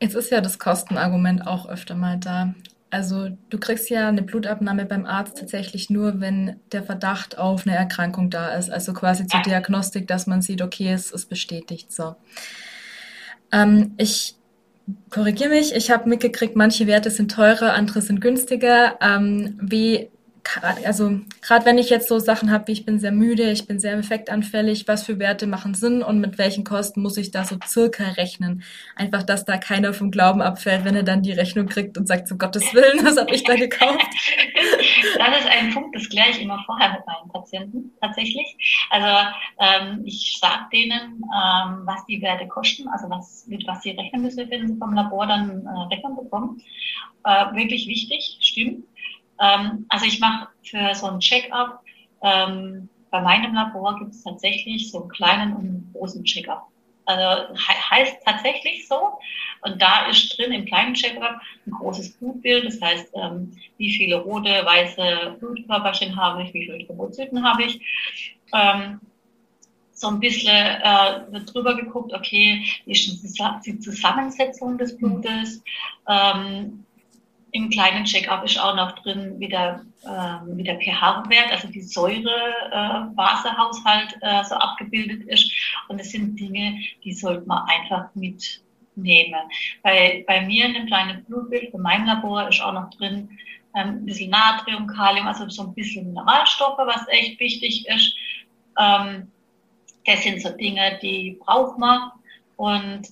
Jetzt 0.00 0.14
ist 0.14 0.30
ja 0.30 0.40
das 0.40 0.58
Kostenargument 0.58 1.46
auch 1.46 1.66
öfter 1.66 1.94
mal 1.94 2.18
da. 2.18 2.54
Also 2.88 3.28
du 3.50 3.58
kriegst 3.58 3.88
ja 3.88 4.08
eine 4.08 4.22
Blutabnahme 4.22 4.84
beim 4.84 5.06
Arzt 5.06 5.38
tatsächlich 5.38 5.90
nur, 5.90 6.20
wenn 6.20 6.58
der 6.72 6.82
Verdacht 6.82 7.38
auf 7.38 7.66
eine 7.66 7.76
Erkrankung 7.76 8.30
da 8.30 8.48
ist. 8.48 8.70
Also 8.70 8.92
quasi 8.94 9.26
zur 9.26 9.42
Diagnostik, 9.42 10.08
dass 10.08 10.26
man 10.26 10.42
sieht, 10.42 10.60
okay, 10.60 10.92
es 10.92 11.12
ist 11.12 11.28
bestätigt. 11.28 11.92
So. 11.92 12.16
Ähm, 13.52 13.94
ich 13.96 14.36
korrigiere 15.10 15.50
mich, 15.50 15.74
ich 15.74 15.90
habe 15.90 16.08
mitgekriegt, 16.08 16.56
manche 16.56 16.86
Werte 16.86 17.10
sind 17.10 17.30
teurer, 17.30 17.74
andere 17.74 18.02
sind 18.02 18.20
günstiger. 18.20 18.98
Ähm, 19.00 19.58
wie 19.60 20.10
also 20.84 21.20
gerade 21.42 21.64
wenn 21.64 21.78
ich 21.78 21.90
jetzt 21.90 22.08
so 22.08 22.18
Sachen 22.18 22.50
habe, 22.50 22.68
wie 22.68 22.72
ich 22.72 22.84
bin 22.84 22.98
sehr 22.98 23.12
müde, 23.12 23.50
ich 23.50 23.66
bin 23.66 23.78
sehr 23.78 23.94
effektanfällig, 23.94 24.88
was 24.88 25.04
für 25.04 25.18
Werte 25.18 25.46
machen 25.46 25.74
Sinn 25.74 26.02
und 26.02 26.20
mit 26.20 26.38
welchen 26.38 26.64
Kosten 26.64 27.02
muss 27.02 27.16
ich 27.16 27.30
da 27.30 27.44
so 27.44 27.56
circa 27.66 28.04
rechnen? 28.12 28.62
Einfach, 28.96 29.22
dass 29.22 29.44
da 29.44 29.58
keiner 29.58 29.92
vom 29.92 30.10
Glauben 30.10 30.42
abfällt, 30.42 30.84
wenn 30.84 30.96
er 30.96 31.02
dann 31.02 31.22
die 31.22 31.32
Rechnung 31.32 31.66
kriegt 31.66 31.98
und 31.98 32.06
sagt, 32.06 32.28
zu 32.28 32.36
Gottes 32.36 32.74
Willen, 32.74 33.04
was 33.04 33.18
habe 33.18 33.34
ich 33.34 33.44
da 33.44 33.54
gekauft? 33.54 34.00
Das 35.18 35.40
ist 35.40 35.48
ein 35.48 35.72
Punkt, 35.72 35.94
das 35.94 36.08
kläre 36.08 36.30
ich 36.30 36.40
immer 36.40 36.62
vorher 36.66 36.92
mit 36.92 37.06
meinen 37.06 37.30
Patienten 37.30 37.92
tatsächlich. 38.00 38.86
Also 38.90 39.28
ähm, 39.58 40.02
ich 40.04 40.38
sage 40.40 40.64
denen, 40.72 41.22
ähm, 41.24 41.82
was 41.84 42.04
die 42.06 42.20
Werte 42.20 42.46
kosten, 42.48 42.88
also 42.88 43.08
was, 43.08 43.46
mit 43.46 43.66
was 43.66 43.82
sie 43.82 43.90
rechnen 43.90 44.22
müssen, 44.22 44.50
wenn 44.50 44.66
sie 44.66 44.76
vom 44.76 44.94
Labor 44.94 45.26
dann 45.26 45.66
äh, 45.66 45.94
Rechnung 45.94 46.16
bekommen. 46.16 46.62
Äh, 47.24 47.54
wirklich 47.54 47.86
wichtig, 47.86 48.38
stimmt. 48.40 48.84
Ähm, 49.40 49.86
also 49.88 50.06
ich 50.06 50.20
mache 50.20 50.48
für 50.62 50.94
so 50.94 51.06
ein 51.06 51.20
Check-up, 51.20 51.82
ähm, 52.22 52.88
bei 53.10 53.20
meinem 53.20 53.54
Labor 53.54 53.98
gibt 53.98 54.12
es 54.12 54.22
tatsächlich 54.22 54.90
so 54.90 55.00
einen 55.00 55.10
kleinen 55.10 55.52
und 55.56 55.60
einen 55.60 55.90
großen 55.92 56.24
Check-up. 56.24 56.68
Also 57.06 57.54
he 57.54 57.74
heißt 57.90 58.18
tatsächlich 58.24 58.86
so. 58.86 59.18
Und 59.62 59.82
da 59.82 60.06
ist 60.06 60.38
drin 60.38 60.52
im 60.52 60.64
kleinen 60.64 60.94
Check-up 60.94 61.40
ein 61.66 61.70
großes 61.72 62.16
Blutbild. 62.18 62.66
Das 62.66 62.80
heißt, 62.80 63.10
ähm, 63.14 63.56
wie 63.78 63.90
viele 63.90 64.16
rote, 64.16 64.64
weiße 64.64 65.36
Blutkörperchen 65.40 66.14
habe 66.16 66.44
ich, 66.44 66.54
wie 66.54 66.64
viele 66.64 66.86
Thrombozyten 66.86 67.44
habe 67.44 67.64
ich. 67.64 67.80
Ähm, 68.52 69.00
so 69.92 70.08
ein 70.08 70.20
bisschen 70.20 70.48
äh, 70.48 71.40
drüber 71.44 71.74
geguckt, 71.76 72.14
okay, 72.14 72.64
wie 72.86 72.92
ist 72.92 73.06
die 73.66 73.78
Zusammensetzung 73.80 74.78
des 74.78 74.96
Blutes, 74.96 75.62
ähm, 76.08 76.86
im 77.52 77.70
kleinen 77.70 78.04
Check-up 78.04 78.44
ist 78.44 78.58
auch 78.58 78.74
noch 78.76 78.92
drin, 78.92 79.34
wie 79.38 79.48
der, 79.48 79.82
äh, 80.04 80.38
wie 80.56 80.62
der 80.62 80.78
pH-Wert, 80.78 81.50
also 81.50 81.66
die 81.68 81.82
Säure-Base-Haushalt 81.82 84.16
äh, 84.20 84.44
so 84.44 84.54
abgebildet 84.54 85.26
ist. 85.28 85.50
Und 85.88 85.98
das 85.98 86.10
sind 86.10 86.38
Dinge, 86.38 86.78
die 87.04 87.12
sollte 87.12 87.44
man 87.46 87.66
einfach 87.68 88.14
mitnehmen. 88.14 89.40
Bei, 89.82 90.24
bei 90.26 90.46
mir 90.46 90.66
in 90.66 90.74
dem 90.74 90.86
kleinen 90.86 91.24
Blutbild, 91.24 91.72
bei 91.72 91.78
meinem 91.78 92.06
Labor 92.06 92.48
ist 92.48 92.62
auch 92.62 92.72
noch 92.72 92.90
drin 92.90 93.28
ähm, 93.74 93.88
ein 93.88 94.04
bisschen 94.04 94.30
Natrium, 94.30 94.86
Kalium, 94.86 95.26
also 95.26 95.48
so 95.48 95.62
ein 95.62 95.74
bisschen 95.74 96.06
Mineralstoffe, 96.06 96.78
was 96.78 97.08
echt 97.08 97.40
wichtig 97.40 97.88
ist. 97.88 98.14
Ähm, 98.78 99.32
das 100.06 100.22
sind 100.22 100.40
so 100.42 100.50
Dinge, 100.50 100.98
die 101.02 101.36
braucht 101.44 101.78
man. 101.78 102.12
Und 102.56 103.08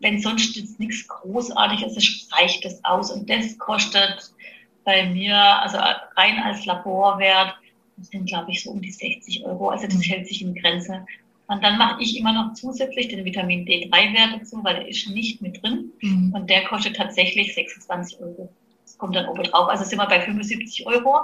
wenn 0.00 0.20
sonst 0.20 0.56
jetzt 0.56 0.78
nichts 0.80 1.06
Großartiges 1.08 1.96
ist, 1.96 2.32
reicht 2.32 2.64
das 2.64 2.84
aus. 2.84 3.10
Und 3.10 3.28
das 3.30 3.56
kostet 3.58 4.32
bei 4.84 5.06
mir, 5.06 5.36
also 5.36 5.78
rein 5.78 6.38
als 6.44 6.66
Laborwert, 6.66 7.54
das 7.96 8.08
sind, 8.08 8.26
glaube 8.26 8.50
ich, 8.50 8.62
so 8.62 8.70
um 8.70 8.82
die 8.82 8.90
60 8.90 9.44
Euro. 9.44 9.70
Also 9.70 9.86
das 9.86 10.02
hält 10.02 10.26
sich 10.26 10.42
in 10.42 10.54
Grenze. 10.54 11.06
Und 11.46 11.62
dann 11.62 11.78
mache 11.78 12.02
ich 12.02 12.18
immer 12.18 12.32
noch 12.32 12.54
zusätzlich 12.54 13.08
den 13.08 13.24
Vitamin 13.24 13.66
D3-Wert 13.66 14.40
dazu, 14.40 14.64
weil 14.64 14.76
der 14.76 14.88
ist 14.88 15.08
nicht 15.10 15.42
mit 15.42 15.62
drin. 15.62 15.92
Mhm. 16.00 16.32
Und 16.34 16.48
der 16.48 16.64
kostet 16.64 16.96
tatsächlich 16.96 17.54
26 17.54 18.20
Euro. 18.20 18.50
Das 18.82 18.96
kommt 18.98 19.14
dann 19.14 19.28
oben 19.28 19.42
drauf. 19.44 19.68
Also 19.68 19.84
sind 19.84 19.98
wir 19.98 20.06
bei 20.06 20.20
75 20.20 20.86
Euro 20.86 21.20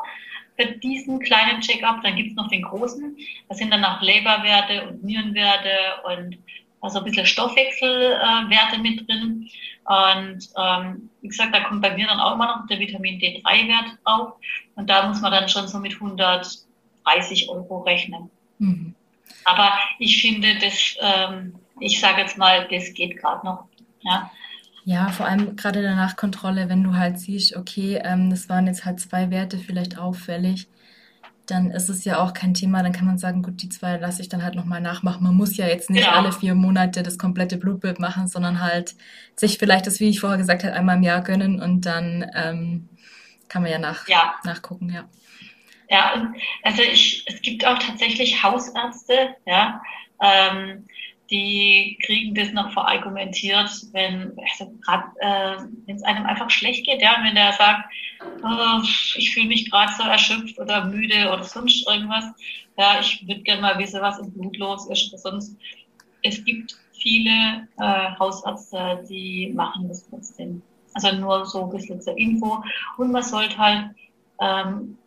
für 0.56 0.66
diesen 0.78 1.20
kleinen 1.20 1.61
Check-up. 1.61 2.02
Dann 2.02 2.16
gibt 2.16 2.30
es 2.30 2.37
noch 2.37 2.48
den 2.48 2.62
großen. 2.62 3.16
Da 3.48 3.54
sind 3.54 3.72
dann 3.72 3.85
auch 3.85 4.02
Leberwerte 4.02 4.88
und 4.88 5.02
Nierenwerte 5.02 5.70
und 6.04 6.38
also 6.81 6.99
ein 6.99 7.05
bisschen 7.05 7.27
Stoffwechselwerte 7.27 8.79
mit 8.81 9.09
drin. 9.09 9.49
Und 9.85 10.49
ähm, 10.57 11.11
wie 11.21 11.29
gesagt, 11.29 11.55
da 11.55 11.61
kommt 11.61 11.83
bei 11.83 11.95
mir 11.95 12.07
dann 12.07 12.21
auch 12.21 12.35
immer 12.35 12.47
noch 12.47 12.66
der 12.66 12.79
Vitamin 12.79 13.19
D3-Wert 13.19 13.99
auf. 14.05 14.35
Und 14.77 14.88
da 14.88 15.09
muss 15.09 15.21
man 15.21 15.33
dann 15.33 15.49
schon 15.49 15.69
so 15.69 15.79
mit 15.79 15.95
130 15.95 17.49
Euro 17.49 17.81
rechnen. 17.81 18.31
Mhm. 18.59 18.95
Aber 19.45 19.73
ich 19.99 20.21
finde, 20.21 20.59
das, 20.59 20.97
ähm, 21.01 21.55
ich 21.81 22.01
sage 22.01 22.21
jetzt 22.21 22.38
mal, 22.38 22.69
das 22.71 22.93
geht 22.95 23.19
gerade 23.19 23.45
noch. 23.45 23.64
Ja. 24.03 24.31
Ja, 24.85 25.09
vor 25.11 25.27
allem 25.27 25.57
gerade 25.57 25.81
in 25.81 25.85
der 25.85 25.95
Nachkontrolle, 25.95 26.69
wenn 26.69 26.83
du 26.83 26.95
halt 26.95 27.19
siehst, 27.21 27.55
okay, 27.55 28.01
ähm, 28.03 28.31
das 28.31 28.49
waren 28.49 28.66
jetzt 28.66 28.85
halt 28.85 28.99
zwei 28.99 29.31
Werte 29.31 29.59
vielleicht 29.59 29.99
auffällig, 29.99 30.69
dann 31.51 31.71
ist 31.71 31.89
es 31.89 32.05
ja 32.05 32.23
auch 32.23 32.33
kein 32.33 32.55
Thema. 32.55 32.83
Dann 32.83 32.93
kann 32.93 33.07
man 33.07 33.19
sagen, 33.19 33.43
gut, 33.43 33.63
die 33.63 33.69
zwei 33.69 33.97
lasse 33.97 34.23
ich 34.23 34.29
dann 34.29 34.43
halt 34.43 34.55
nochmal 34.55 34.81
nachmachen. 34.81 35.23
Man 35.23 35.35
muss 35.35 35.57
ja 35.57 35.67
jetzt 35.67 35.91
nicht 35.91 36.05
ja. 36.05 36.13
alle 36.13 36.33
vier 36.33 36.55
Monate 36.55 37.03
das 37.03 37.19
komplette 37.19 37.57
Blutbild 37.57 37.99
machen, 37.99 38.29
sondern 38.29 38.61
halt 38.61 38.95
sich 39.37 39.59
vielleicht 39.59 39.87
das, 39.87 40.01
wie 40.01 40.09
ich 40.09 40.21
vorher 40.21 40.39
gesagt 40.39 40.65
habe, 40.65 40.75
einmal 40.75 40.97
im 40.97 41.03
Jahr 41.03 41.23
gönnen 41.23 41.61
und 41.61 41.87
dann 41.87 42.31
ähm, 42.35 42.89
kann 43.49 43.63
man 43.63 43.71
ja, 43.71 43.79
nach, 43.79 44.07
ja. 44.09 44.35
nachgucken, 44.45 44.91
ja. 44.91 45.09
Ja, 45.89 46.33
also 46.63 46.83
ich, 46.83 47.25
es 47.27 47.43
gibt 47.43 47.67
auch 47.67 47.79
tatsächlich 47.79 48.45
Hausärzte, 48.45 49.35
ja, 49.45 49.83
ähm, 50.23 50.87
die 51.31 51.99
kriegen 52.05 52.35
das 52.35 52.53
noch 52.53 52.73
verargumentiert, 52.73 53.71
wenn 53.93 54.33
also 54.53 54.73
äh, 55.21 55.57
es 55.87 56.03
einem 56.03 56.27
einfach 56.27 56.51
schlecht 56.51 56.85
geht, 56.85 57.01
ja, 57.01 57.16
wenn 57.23 57.35
der 57.35 57.53
sagt, 57.53 57.88
oh, 58.43 58.83
ich 59.16 59.33
fühle 59.33 59.47
mich 59.47 59.71
gerade 59.71 59.93
so 59.93 60.03
erschöpft 60.03 60.59
oder 60.59 60.85
müde 60.87 61.31
oder 61.33 61.45
sonst 61.45 61.88
irgendwas, 61.88 62.25
ja, 62.77 62.99
ich 63.01 63.27
würde 63.27 63.43
gerne 63.43 63.62
mal 63.62 63.79
wissen, 63.79 64.01
was 64.01 64.19
im 64.19 64.33
Blut 64.33 64.57
los 64.57 64.88
ist. 64.88 65.16
Sonst 65.19 65.57
es 66.23 66.45
gibt 66.45 66.77
viele 66.93 67.69
äh, 67.79 68.19
Hausärzte, 68.19 69.05
die 69.09 69.53
machen 69.55 69.88
das 69.88 70.09
trotzdem. 70.09 70.62
Also 70.95 71.12
nur 71.12 71.47
so 71.47 71.64
ein 71.64 71.71
bisschen 71.71 72.01
zur 72.01 72.16
Info. 72.19 72.62
Und 72.97 73.12
man 73.12 73.23
sollte 73.23 73.57
halt 73.57 73.90
ähm, 74.40 74.99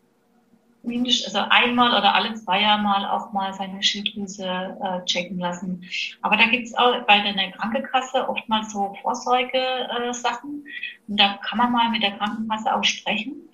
mindestens, 0.84 1.34
also 1.34 1.50
einmal 1.50 1.98
oder 1.98 2.14
alle 2.14 2.34
zwei 2.36 2.62
Jahre 2.62 2.82
mal 2.82 3.06
auch 3.10 3.32
mal 3.32 3.54
seine 3.54 3.82
Schilddrüse 3.82 4.46
äh, 4.46 5.06
checken 5.06 5.40
lassen. 5.40 5.84
Aber 6.22 6.38
da 6.38 6.46
gibt 6.46 6.68
es 6.68 6.76
auch 6.76 7.06
bei 7.08 7.20
der 7.20 7.52
Krankenkasse 7.52 8.28
oftmals 8.30 8.72
so 8.72 8.96
Vorsorge-Sachen. 9.02 10.66
Äh, 10.66 11.12
und 11.12 11.20
da 11.20 11.40
kann 11.44 11.58
man 11.58 11.72
mal 11.72 11.90
mit 11.90 12.04
der 12.04 12.18
Krankenkasse 12.18 12.76
auch 12.76 12.84
sprechen 12.84 13.50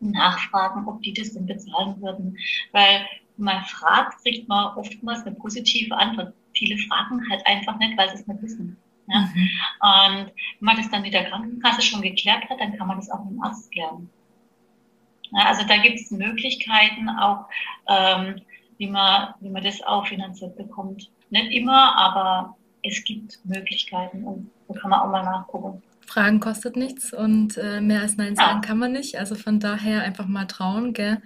und 0.00 0.12
nachfragen, 0.12 0.86
ob 0.86 1.02
die 1.02 1.12
das 1.12 1.32
denn 1.32 1.46
bezahlen 1.46 2.00
würden. 2.00 2.36
Weil 2.72 3.06
wenn 3.36 3.44
man 3.44 3.64
fragt, 3.64 4.22
kriegt 4.22 4.48
man 4.48 4.76
oftmals 4.76 5.26
eine 5.26 5.36
positive 5.36 5.96
Antwort. 5.96 6.34
Viele 6.52 6.76
fragen 6.76 7.22
halt 7.30 7.46
einfach 7.46 7.78
nicht, 7.78 7.96
weil 7.96 8.08
sie 8.10 8.16
es 8.16 8.26
nicht 8.26 8.42
wissen. 8.42 8.76
Ja? 9.08 9.20
Mhm. 9.20 9.48
Und 9.80 10.26
wenn 10.26 10.66
man 10.66 10.76
das 10.76 10.90
dann 10.90 11.02
mit 11.02 11.14
der 11.14 11.24
Krankenkasse 11.24 11.80
schon 11.80 12.02
geklärt 12.02 12.48
hat, 12.50 12.60
dann 12.60 12.76
kann 12.76 12.86
man 12.86 12.98
das 12.98 13.10
auch 13.10 13.24
mit 13.24 13.32
dem 13.32 13.42
Arzt 13.42 13.72
klären. 13.72 14.10
Also 15.32 15.66
da 15.66 15.76
gibt 15.76 16.00
es 16.00 16.10
Möglichkeiten 16.10 17.08
auch, 17.08 17.46
ähm, 17.88 18.40
wie, 18.78 18.88
man, 18.88 19.34
wie 19.40 19.50
man 19.50 19.62
das 19.62 19.82
auch 19.82 20.06
finanziert 20.06 20.56
bekommt. 20.56 21.10
Nicht 21.30 21.52
immer, 21.52 21.96
aber 21.96 22.56
es 22.82 23.04
gibt 23.04 23.38
Möglichkeiten 23.44 24.24
und 24.24 24.50
da 24.68 24.74
kann 24.78 24.90
man 24.90 25.00
auch 25.00 25.10
mal 25.10 25.24
nachgucken. 25.24 25.82
Fragen 26.06 26.40
kostet 26.40 26.76
nichts 26.76 27.12
und 27.12 27.56
äh, 27.56 27.80
mehr 27.80 28.00
als 28.00 28.16
Nein 28.16 28.34
sagen 28.34 28.60
ja. 28.62 28.66
kann 28.66 28.78
man 28.78 28.92
nicht. 28.92 29.16
Also 29.18 29.36
von 29.36 29.60
daher 29.60 30.02
einfach 30.02 30.26
mal 30.26 30.46
trauen, 30.46 30.92
gell? 30.92 31.22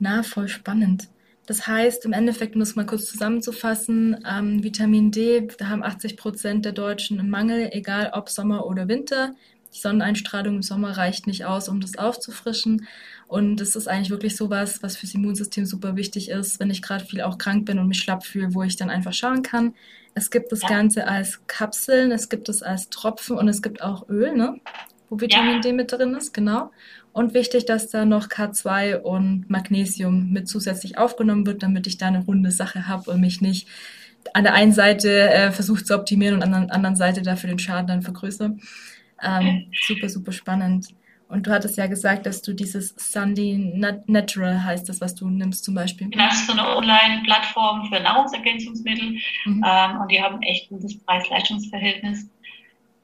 Na, 0.00 0.24
voll 0.24 0.48
spannend. 0.48 1.08
Das 1.46 1.66
heißt, 1.66 2.04
im 2.04 2.12
Endeffekt, 2.12 2.56
um 2.56 2.62
es 2.62 2.76
mal 2.76 2.86
kurz 2.86 3.06
zusammenzufassen, 3.06 4.24
ähm, 4.28 4.62
Vitamin 4.62 5.10
D, 5.10 5.48
da 5.58 5.68
haben 5.68 5.82
80 5.82 6.16
Prozent 6.16 6.64
der 6.64 6.72
Deutschen 6.72 7.20
einen 7.20 7.30
Mangel, 7.30 7.68
egal 7.72 8.10
ob 8.14 8.28
Sommer 8.28 8.66
oder 8.66 8.88
Winter. 8.88 9.34
Die 9.74 9.78
Sonneneinstrahlung 9.78 10.56
im 10.56 10.62
Sommer 10.62 10.96
reicht 10.96 11.26
nicht 11.26 11.44
aus, 11.44 11.68
um 11.68 11.80
das 11.80 11.96
aufzufrischen. 11.96 12.86
Und 13.26 13.60
es 13.60 13.74
ist 13.74 13.88
eigentlich 13.88 14.10
wirklich 14.10 14.36
sowas, 14.36 14.82
was 14.82 14.96
fürs 14.96 15.14
Immunsystem 15.14 15.64
super 15.64 15.96
wichtig 15.96 16.28
ist, 16.28 16.60
wenn 16.60 16.70
ich 16.70 16.82
gerade 16.82 17.04
viel 17.04 17.22
auch 17.22 17.38
krank 17.38 17.64
bin 17.64 17.78
und 17.78 17.88
mich 17.88 17.98
schlapp 17.98 18.24
fühle, 18.24 18.54
wo 18.54 18.62
ich 18.62 18.76
dann 18.76 18.90
einfach 18.90 19.14
schauen 19.14 19.42
kann. 19.42 19.74
Es 20.14 20.30
gibt 20.30 20.52
das 20.52 20.62
ja. 20.62 20.68
Ganze 20.68 21.06
als 21.06 21.40
Kapseln, 21.46 22.12
es 22.12 22.28
gibt 22.28 22.48
es 22.50 22.62
als 22.62 22.90
Tropfen 22.90 23.38
und 23.38 23.48
es 23.48 23.62
gibt 23.62 23.82
auch 23.82 24.08
Öl, 24.10 24.36
ne? 24.36 24.60
wo 25.12 25.20
Vitamin 25.20 25.56
ja. 25.56 25.60
D 25.60 25.72
mit 25.72 25.92
drin 25.92 26.14
ist, 26.14 26.32
genau. 26.32 26.70
Und 27.12 27.34
wichtig, 27.34 27.66
dass 27.66 27.90
da 27.90 28.06
noch 28.06 28.28
K2 28.28 28.96
und 28.96 29.50
Magnesium 29.50 30.30
mit 30.32 30.48
zusätzlich 30.48 30.96
aufgenommen 30.96 31.44
wird, 31.44 31.62
damit 31.62 31.86
ich 31.86 31.98
da 31.98 32.06
eine 32.06 32.24
runde 32.24 32.50
Sache 32.50 32.88
habe 32.88 33.10
und 33.10 33.20
mich 33.20 33.42
nicht 33.42 33.68
an 34.32 34.44
der 34.44 34.54
einen 34.54 34.72
Seite 34.72 35.30
äh, 35.30 35.50
versucht 35.52 35.86
zu 35.86 35.94
optimieren 35.94 36.36
und 36.36 36.42
an 36.42 36.52
der 36.52 36.74
anderen 36.74 36.96
Seite 36.96 37.20
dafür 37.20 37.50
den 37.50 37.58
Schaden 37.58 37.88
dann 37.88 38.00
vergrößere. 38.00 38.56
Ähm, 39.22 39.66
super, 39.86 40.08
super 40.08 40.32
spannend. 40.32 40.88
Und 41.32 41.46
du 41.46 41.50
hattest 41.50 41.78
ja 41.78 41.86
gesagt, 41.86 42.26
dass 42.26 42.42
du 42.42 42.52
dieses 42.52 42.94
Sunday 42.98 43.56
Natural 44.06 44.62
heißt 44.62 44.86
das, 44.86 45.00
was 45.00 45.14
du 45.14 45.30
nimmst 45.30 45.64
zum 45.64 45.74
Beispiel. 45.74 46.10
Genau, 46.10 46.26
das 46.26 46.40
ist 46.40 46.46
so 46.46 46.52
eine 46.52 46.76
Online-Plattform 46.76 47.88
für 47.88 48.00
Nahrungsergänzungsmittel 48.00 49.18
mhm. 49.46 49.64
ähm, 49.66 50.00
und 50.02 50.12
die 50.12 50.22
haben 50.22 50.36
ein 50.36 50.42
echt 50.42 50.68
gutes 50.68 50.98
Preis-Leistungsverhältnis. 50.98 52.28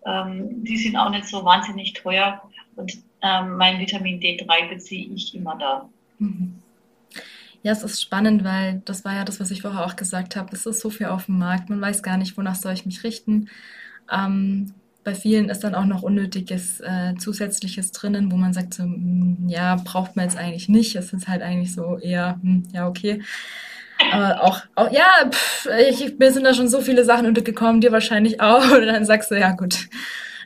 Ähm, 0.04 0.62
die 0.62 0.76
sind 0.76 0.96
auch 0.96 1.08
nicht 1.08 1.26
so 1.26 1.42
wahnsinnig 1.42 1.94
teuer 1.94 2.42
und 2.76 2.92
ähm, 3.22 3.56
mein 3.56 3.78
Vitamin 3.78 4.20
D3 4.20 4.68
beziehe 4.68 5.08
ich 5.14 5.34
immer 5.34 5.56
da. 5.56 5.88
Mhm. 6.18 6.58
Ja, 7.62 7.72
es 7.72 7.82
ist 7.82 8.02
spannend, 8.02 8.44
weil 8.44 8.82
das 8.84 9.06
war 9.06 9.14
ja 9.14 9.24
das, 9.24 9.40
was 9.40 9.50
ich 9.50 9.62
vorher 9.62 9.86
auch 9.86 9.96
gesagt 9.96 10.36
habe. 10.36 10.54
Es 10.54 10.66
ist 10.66 10.80
so 10.80 10.90
viel 10.90 11.06
auf 11.06 11.26
dem 11.26 11.38
Markt, 11.38 11.70
man 11.70 11.80
weiß 11.80 12.02
gar 12.02 12.18
nicht, 12.18 12.36
wonach 12.36 12.56
soll 12.56 12.74
ich 12.74 12.84
mich 12.84 13.04
richten. 13.04 13.48
Ähm, 14.12 14.74
bei 15.08 15.14
vielen 15.14 15.48
ist 15.48 15.64
dann 15.64 15.74
auch 15.74 15.86
noch 15.86 16.02
unnötiges 16.02 16.80
äh, 16.80 17.14
Zusätzliches 17.18 17.92
drinnen, 17.92 18.30
wo 18.30 18.36
man 18.36 18.52
sagt, 18.52 18.74
so, 18.74 18.82
hm, 18.82 19.46
ja, 19.48 19.76
braucht 19.82 20.16
man 20.16 20.26
jetzt 20.26 20.36
eigentlich 20.36 20.68
nicht. 20.68 20.96
Es 20.96 21.14
ist 21.14 21.28
halt 21.28 21.40
eigentlich 21.40 21.74
so 21.74 21.96
eher, 21.98 22.38
hm, 22.42 22.64
ja, 22.74 22.86
okay. 22.86 23.22
Aber 24.12 24.44
auch, 24.44 24.60
auch 24.74 24.92
ja, 24.92 25.08
pff, 25.30 25.66
ich, 25.88 26.18
mir 26.18 26.30
sind 26.30 26.44
da 26.44 26.52
schon 26.52 26.68
so 26.68 26.82
viele 26.82 27.06
Sachen 27.06 27.24
untergekommen, 27.24 27.80
dir 27.80 27.90
wahrscheinlich 27.90 28.42
auch. 28.42 28.70
Und 28.76 28.84
dann 28.86 29.06
sagst 29.06 29.30
du, 29.30 29.40
ja 29.40 29.52
gut, 29.52 29.88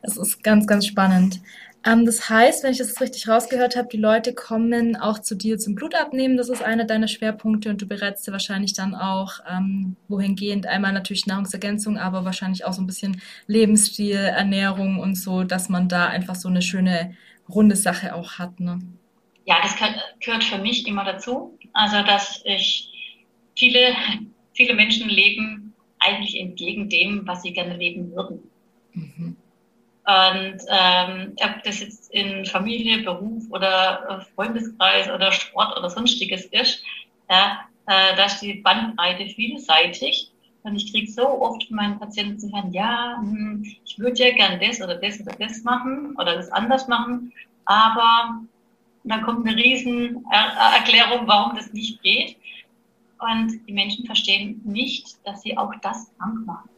es 0.02 0.16
ist 0.16 0.44
ganz, 0.44 0.68
ganz 0.68 0.86
spannend. 0.86 1.40
Ähm, 1.84 2.06
das 2.06 2.28
heißt, 2.28 2.62
wenn 2.62 2.72
ich 2.72 2.78
das 2.78 3.00
richtig 3.00 3.28
rausgehört 3.28 3.76
habe, 3.76 3.88
die 3.88 3.96
Leute 3.96 4.34
kommen 4.34 4.96
auch 4.96 5.18
zu 5.18 5.34
dir 5.34 5.58
zum 5.58 5.74
Blutabnehmen. 5.74 6.36
Das 6.36 6.48
ist 6.48 6.62
einer 6.62 6.84
deiner 6.84 7.08
Schwerpunkte 7.08 7.70
und 7.70 7.82
du 7.82 7.86
berätst 7.86 8.26
dir 8.26 8.32
wahrscheinlich 8.32 8.72
dann 8.72 8.94
auch 8.94 9.40
ähm, 9.50 9.96
wohingehend 10.08 10.66
einmal 10.66 10.92
natürlich 10.92 11.26
Nahrungsergänzung, 11.26 11.98
aber 11.98 12.24
wahrscheinlich 12.24 12.64
auch 12.64 12.72
so 12.72 12.82
ein 12.82 12.86
bisschen 12.86 13.20
Lebensstil, 13.46 14.16
Ernährung 14.16 15.00
und 15.00 15.16
so, 15.16 15.42
dass 15.42 15.68
man 15.68 15.88
da 15.88 16.06
einfach 16.06 16.36
so 16.36 16.48
eine 16.48 16.62
schöne 16.62 17.16
runde 17.48 17.76
Sache 17.76 18.14
auch 18.14 18.38
hat. 18.38 18.60
Ne? 18.60 18.78
Ja, 19.44 19.56
das 19.62 19.74
gehört 20.20 20.44
für 20.44 20.58
mich 20.58 20.86
immer 20.86 21.04
dazu. 21.04 21.58
Also, 21.72 22.02
dass 22.02 22.42
ich 22.44 22.88
viele, 23.56 23.94
viele 24.54 24.74
Menschen 24.74 25.08
leben 25.08 25.74
eigentlich 25.98 26.38
entgegen 26.38 26.88
dem, 26.88 27.26
was 27.26 27.42
sie 27.42 27.52
gerne 27.52 27.76
leben 27.76 28.12
würden. 28.12 28.40
Mhm. 28.92 29.36
Und 30.04 30.58
ähm, 30.68 31.36
ob 31.44 31.62
das 31.62 31.78
jetzt 31.80 32.10
in 32.12 32.44
Familie, 32.44 33.02
Beruf 33.04 33.44
oder 33.50 34.08
äh, 34.08 34.34
Freundeskreis 34.34 35.08
oder 35.08 35.30
Sport 35.30 35.76
oder 35.78 35.88
sonstiges 35.90 36.46
ist, 36.46 36.82
ja, 37.30 37.60
äh, 37.86 38.16
da 38.16 38.24
ist 38.24 38.40
die 38.40 38.54
Bandbreite 38.54 39.26
vielseitig. 39.26 40.32
Und 40.64 40.76
ich 40.76 40.92
kriege 40.92 41.10
so 41.10 41.40
oft 41.40 41.64
von 41.64 41.76
meinen 41.76 41.98
Patienten 41.98 42.38
zu 42.38 42.52
hören, 42.52 42.72
ja, 42.72 43.16
hm, 43.20 43.64
ich 43.84 43.98
würde 43.98 44.24
ja 44.24 44.34
gern 44.34 44.60
das 44.60 44.80
oder 44.80 44.96
das 44.96 45.20
oder 45.20 45.34
das 45.38 45.62
machen 45.62 46.14
oder 46.16 46.36
das 46.36 46.50
anders 46.50 46.86
machen, 46.88 47.32
aber 47.64 48.40
dann 49.04 49.22
kommt 49.22 49.46
eine 49.46 49.56
riesen 49.56 50.24
er 50.30 50.76
Erklärung, 50.76 51.26
warum 51.26 51.56
das 51.56 51.72
nicht 51.72 52.00
geht. 52.02 52.36
Und 53.18 53.66
die 53.68 53.72
Menschen 53.72 54.06
verstehen 54.06 54.60
nicht, 54.64 55.16
dass 55.24 55.42
sie 55.42 55.56
auch 55.56 55.72
das 55.82 56.12
krank 56.18 56.46
machen. 56.46 56.68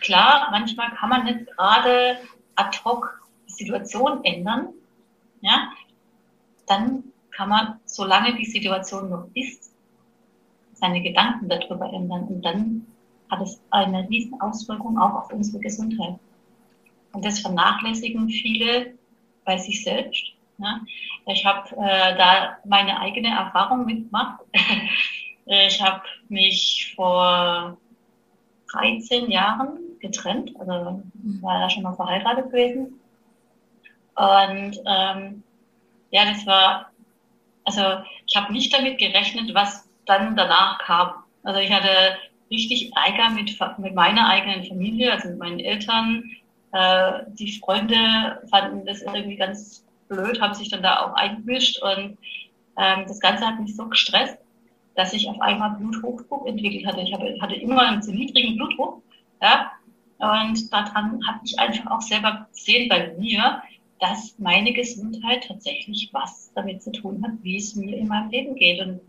Klar, 0.00 0.48
manchmal 0.50 0.90
kann 0.92 1.08
man 1.08 1.24
nicht 1.24 1.46
gerade 1.46 2.18
ad 2.56 2.78
hoc 2.84 3.22
die 3.48 3.52
Situation 3.52 4.22
ändern. 4.24 4.68
Ja, 5.40 5.70
dann 6.66 7.04
kann 7.30 7.48
man, 7.48 7.80
solange 7.86 8.34
die 8.36 8.44
Situation 8.44 9.10
noch 9.10 9.28
ist, 9.34 9.72
seine 10.74 11.02
Gedanken 11.02 11.48
darüber 11.48 11.92
ändern. 11.92 12.24
Und 12.24 12.42
dann 12.42 12.86
hat 13.30 13.40
es 13.40 13.60
eine 13.70 14.08
riesen 14.08 14.40
Auswirkung 14.40 14.98
auch 14.98 15.14
auf 15.14 15.32
unsere 15.32 15.60
Gesundheit. 15.60 16.16
Und 17.12 17.24
das 17.24 17.40
vernachlässigen 17.40 18.28
viele 18.28 18.94
bei 19.44 19.58
sich 19.58 19.82
selbst. 19.82 20.22
Ja. 20.58 20.80
Ich 21.26 21.44
habe 21.44 21.70
äh, 21.76 22.16
da 22.16 22.58
meine 22.64 23.00
eigene 23.00 23.28
Erfahrung 23.28 23.86
mitgemacht. 23.86 24.40
ich 25.46 25.80
habe 25.80 26.02
mich 26.28 26.92
vor 26.94 27.78
13 28.72 29.30
Jahren 29.30 29.78
getrennt, 30.00 30.52
also 30.58 31.02
war 31.40 31.60
ja 31.60 31.70
schon 31.70 31.82
mal 31.82 31.94
verheiratet 31.94 32.46
gewesen. 32.46 33.00
Und 34.14 34.78
ähm, 34.86 35.42
ja, 36.10 36.24
das 36.26 36.46
war, 36.46 36.90
also 37.64 37.82
ich 38.26 38.36
habe 38.36 38.52
nicht 38.52 38.72
damit 38.76 38.98
gerechnet, 38.98 39.54
was 39.54 39.88
dann 40.06 40.36
danach 40.36 40.78
kam. 40.78 41.12
Also 41.42 41.60
ich 41.60 41.72
hatte 41.72 42.16
richtig 42.50 42.92
Ärger 42.94 43.30
mit, 43.30 43.58
mit 43.78 43.94
meiner 43.94 44.28
eigenen 44.28 44.64
Familie, 44.64 45.12
also 45.12 45.28
mit 45.28 45.38
meinen 45.38 45.60
Eltern. 45.60 46.30
Äh, 46.72 47.24
die 47.28 47.58
Freunde 47.58 48.42
fanden 48.50 48.84
das 48.84 49.02
irgendwie 49.02 49.36
ganz 49.36 49.84
blöd, 50.08 50.40
haben 50.40 50.54
sich 50.54 50.70
dann 50.70 50.82
da 50.82 51.00
auch 51.00 51.14
eingemischt 51.14 51.82
und 51.82 52.18
ähm, 52.78 53.04
das 53.06 53.20
Ganze 53.20 53.46
hat 53.46 53.58
mich 53.60 53.76
so 53.76 53.88
gestresst, 53.88 54.38
dass 54.94 55.12
ich 55.12 55.28
auf 55.28 55.40
einmal 55.40 55.70
Bluthochdruck 55.70 56.46
entwickelt 56.46 56.86
hatte. 56.86 57.00
Ich 57.00 57.12
hatte, 57.14 57.54
immer 57.54 57.82
einen 57.82 58.02
zu 58.02 58.12
niedrigen 58.12 58.56
Blutdruck, 58.56 59.02
ja, 59.40 59.72
und 60.22 60.72
daran 60.72 61.20
habe 61.26 61.40
ich 61.42 61.58
einfach 61.58 61.90
auch 61.90 62.00
selber 62.00 62.46
gesehen 62.52 62.88
bei 62.88 63.12
mir, 63.18 63.60
dass 63.98 64.38
meine 64.38 64.72
Gesundheit 64.72 65.48
tatsächlich 65.48 66.10
was 66.12 66.52
damit 66.54 66.80
zu 66.80 66.92
tun 66.92 67.22
hat, 67.24 67.32
wie 67.42 67.56
es 67.56 67.74
mir 67.74 67.96
in 67.96 68.06
meinem 68.06 68.30
Leben 68.30 68.54
geht. 68.54 68.80
Und 68.80 69.00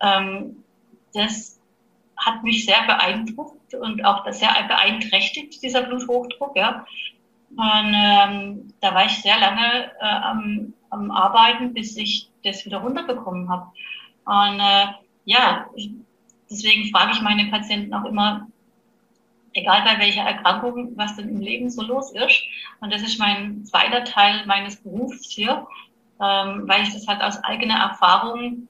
ähm, 0.00 0.64
das 1.14 1.60
hat 2.16 2.42
mich 2.42 2.64
sehr 2.64 2.82
beeindruckt 2.86 3.72
und 3.74 4.04
auch 4.04 4.28
sehr 4.32 4.50
beeinträchtigt, 4.66 5.62
dieser 5.62 5.82
Bluthochdruck. 5.82 6.56
Ja. 6.56 6.86
Und 7.50 7.94
ähm, 7.94 8.74
da 8.80 8.94
war 8.94 9.06
ich 9.06 9.22
sehr 9.22 9.38
lange 9.38 9.92
äh, 10.00 10.04
am, 10.04 10.74
am 10.90 11.12
Arbeiten, 11.12 11.72
bis 11.72 11.96
ich 11.96 12.28
das 12.42 12.64
wieder 12.66 12.78
runterbekommen 12.78 13.48
habe. 13.48 13.66
Und 14.24 14.58
äh, 14.58 14.86
ja, 15.24 15.68
deswegen 16.50 16.90
frage 16.90 17.12
ich 17.12 17.22
meine 17.22 17.50
Patienten 17.50 17.94
auch 17.94 18.04
immer, 18.04 18.48
egal 19.54 19.82
bei 19.84 19.98
welcher 19.98 20.22
Erkrankung, 20.22 20.96
was 20.96 21.16
denn 21.16 21.28
im 21.28 21.40
Leben 21.40 21.70
so 21.70 21.82
los 21.82 22.12
ist. 22.12 22.42
Und 22.80 22.92
das 22.92 23.02
ist 23.02 23.18
mein 23.18 23.64
zweiter 23.64 24.04
Teil 24.04 24.46
meines 24.46 24.76
Berufs 24.76 25.30
hier, 25.30 25.66
ähm, 26.20 26.64
weil 26.66 26.82
ich 26.82 26.92
das 26.92 27.06
halt 27.06 27.22
aus 27.22 27.42
eigener 27.44 27.76
Erfahrung 27.76 28.68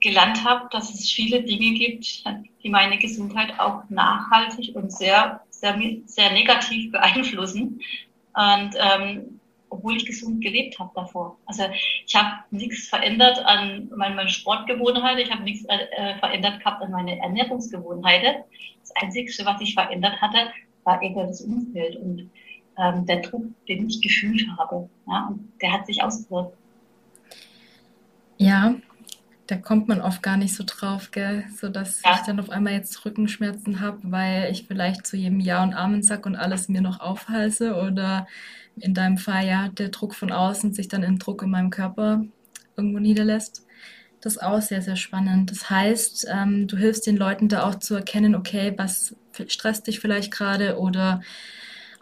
gelernt 0.00 0.44
habe, 0.44 0.68
dass 0.70 0.94
es 0.94 1.10
viele 1.10 1.42
Dinge 1.42 1.76
gibt, 1.76 2.24
die 2.62 2.68
meine 2.68 2.98
Gesundheit 2.98 3.58
auch 3.58 3.82
nachhaltig 3.88 4.76
und 4.76 4.92
sehr, 4.92 5.40
sehr, 5.50 5.76
sehr 6.06 6.32
negativ 6.32 6.92
beeinflussen. 6.92 7.80
Und 8.34 8.70
ähm, 8.76 9.37
obwohl 9.70 9.96
ich 9.96 10.06
gesund 10.06 10.42
gelebt 10.42 10.78
habe 10.78 10.90
davor. 10.94 11.38
Also 11.46 11.64
ich 12.06 12.14
habe 12.14 12.44
nichts 12.50 12.88
verändert 12.88 13.38
an 13.44 13.90
meinen 13.94 14.28
Sportgewohnheiten, 14.28 15.20
ich 15.20 15.30
habe 15.30 15.42
nichts 15.42 15.64
äh, 15.68 16.18
verändert 16.18 16.60
gehabt 16.60 16.82
an 16.82 16.90
meine 16.90 17.18
Ernährungsgewohnheiten. 17.18 18.44
Das 18.80 18.92
Einzige, 19.02 19.30
was 19.44 19.60
ich 19.60 19.74
verändert 19.74 20.20
hatte, 20.20 20.50
war 20.84 21.02
eher 21.02 21.26
das 21.26 21.42
Umfeld 21.42 21.96
und 21.96 22.30
ähm, 22.78 23.06
der 23.06 23.20
Druck, 23.20 23.44
den 23.66 23.88
ich 23.88 24.00
gefühlt 24.00 24.46
habe. 24.56 24.88
Ja, 25.06 25.28
und 25.28 25.52
der 25.60 25.72
hat 25.72 25.86
sich 25.86 26.02
ausgewirkt. 26.02 26.56
Ja, 28.38 28.74
da 29.48 29.56
kommt 29.56 29.88
man 29.88 30.02
oft 30.02 30.22
gar 30.22 30.36
nicht 30.36 30.54
so 30.54 30.62
drauf, 30.64 31.10
gell? 31.10 31.44
So 31.58 31.70
dass 31.70 32.02
ja. 32.02 32.14
ich 32.14 32.20
dann 32.26 32.38
auf 32.38 32.50
einmal 32.50 32.74
jetzt 32.74 33.04
Rückenschmerzen 33.04 33.80
habe, 33.80 33.98
weil 34.02 34.52
ich 34.52 34.66
vielleicht 34.68 35.06
zu 35.06 35.16
jedem 35.16 35.40
Ja 35.40 35.62
und 35.62 35.72
Amen 35.72 36.02
sag 36.02 36.26
und 36.26 36.36
alles 36.36 36.68
mir 36.68 36.82
noch 36.82 37.00
aufhalse 37.00 37.74
oder 37.74 38.26
in 38.76 38.92
deinem 38.92 39.16
Fall 39.16 39.46
ja 39.46 39.68
der 39.68 39.88
Druck 39.88 40.14
von 40.14 40.30
außen 40.30 40.74
sich 40.74 40.88
dann 40.88 41.02
im 41.02 41.18
Druck 41.18 41.42
in 41.42 41.50
meinem 41.50 41.70
Körper 41.70 42.24
irgendwo 42.76 42.98
niederlässt. 42.98 43.64
Das 44.20 44.34
ist 44.34 44.42
auch 44.42 44.60
sehr, 44.60 44.82
sehr 44.82 44.96
spannend. 44.96 45.50
Das 45.50 45.70
heißt, 45.70 46.26
ähm, 46.30 46.68
du 46.68 46.76
hilfst 46.76 47.06
den 47.06 47.16
Leuten 47.16 47.48
da 47.48 47.66
auch 47.66 47.76
zu 47.76 47.94
erkennen, 47.94 48.34
okay, 48.34 48.74
was 48.76 49.16
stresst 49.46 49.86
dich 49.86 49.98
vielleicht 49.98 50.30
gerade 50.30 50.78
oder 50.78 51.22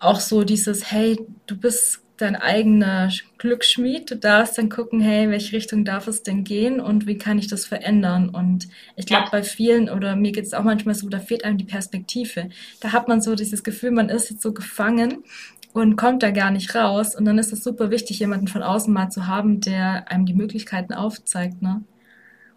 auch 0.00 0.18
so 0.18 0.42
dieses, 0.42 0.90
hey, 0.90 1.16
du 1.46 1.56
bist 1.56 2.02
dein 2.16 2.36
eigener 2.36 3.10
Glücksschmied. 3.38 4.10
Du 4.10 4.16
darfst 4.16 4.58
dann 4.58 4.68
gucken, 4.68 5.00
hey, 5.00 5.28
welche 5.30 5.56
Richtung 5.56 5.84
darf 5.84 6.06
es 6.06 6.22
denn 6.22 6.44
gehen 6.44 6.80
und 6.80 7.06
wie 7.06 7.18
kann 7.18 7.38
ich 7.38 7.48
das 7.48 7.66
verändern? 7.66 8.28
Und 8.28 8.68
ich 8.96 9.06
glaube, 9.06 9.24
ja. 9.24 9.30
bei 9.30 9.42
vielen 9.42 9.88
oder 9.88 10.16
mir 10.16 10.32
geht 10.32 10.44
es 10.44 10.54
auch 10.54 10.64
manchmal 10.64 10.94
so, 10.94 11.08
da 11.08 11.18
fehlt 11.18 11.44
einem 11.44 11.58
die 11.58 11.64
Perspektive. 11.64 12.48
Da 12.80 12.92
hat 12.92 13.08
man 13.08 13.20
so 13.20 13.34
dieses 13.34 13.62
Gefühl, 13.62 13.90
man 13.90 14.08
ist 14.08 14.30
jetzt 14.30 14.42
so 14.42 14.52
gefangen 14.52 15.24
und 15.72 15.96
kommt 15.96 16.22
da 16.22 16.30
gar 16.30 16.50
nicht 16.50 16.74
raus. 16.74 17.14
Und 17.14 17.26
dann 17.26 17.38
ist 17.38 17.52
es 17.52 17.62
super 17.62 17.90
wichtig, 17.90 18.18
jemanden 18.18 18.48
von 18.48 18.62
außen 18.62 18.92
mal 18.92 19.10
zu 19.10 19.26
haben, 19.26 19.60
der 19.60 20.10
einem 20.10 20.24
die 20.24 20.34
Möglichkeiten 20.34 20.94
aufzeigt. 20.94 21.60
Ne? 21.60 21.84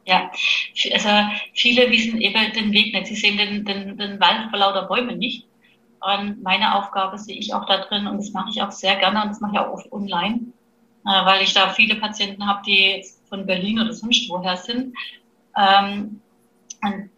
Ja, 0.06 0.32
also 0.94 1.10
viele 1.54 1.92
wissen 1.92 2.22
eben 2.22 2.54
den 2.54 2.72
Weg 2.72 2.94
nicht. 2.94 3.08
Sie 3.08 3.16
sehen 3.16 3.38
den, 3.38 3.66
den, 3.66 3.98
den 3.98 4.20
Wald 4.22 4.50
vor 4.50 4.60
lauter 4.60 4.88
Bäumen 4.88 5.18
nicht. 5.18 5.49
Meine 6.42 6.76
Aufgabe 6.76 7.18
sehe 7.18 7.38
ich 7.38 7.54
auch 7.54 7.66
da 7.66 7.78
drin 7.86 8.08
und 8.08 8.18
das 8.18 8.32
mache 8.32 8.50
ich 8.52 8.62
auch 8.62 8.72
sehr 8.72 8.96
gerne 8.96 9.22
und 9.24 9.30
das 9.30 9.42
mache 9.42 9.54
ich 9.54 9.60
auch 9.60 9.74
oft 9.74 9.92
online, 9.92 10.42
äh, 11.06 11.26
weil 11.26 11.44
ich 11.44 11.54
da 11.54 11.70
viele 11.70 11.96
Patienten 11.96 12.46
habe, 12.48 12.62
die 12.66 13.04
von 13.28 13.46
Berlin 13.46 13.80
oder 13.80 13.94
sonst 13.94 14.30
woher 14.30 14.58
sind. 14.58 14.96
Ähm, 15.58 16.22
und 16.82 17.10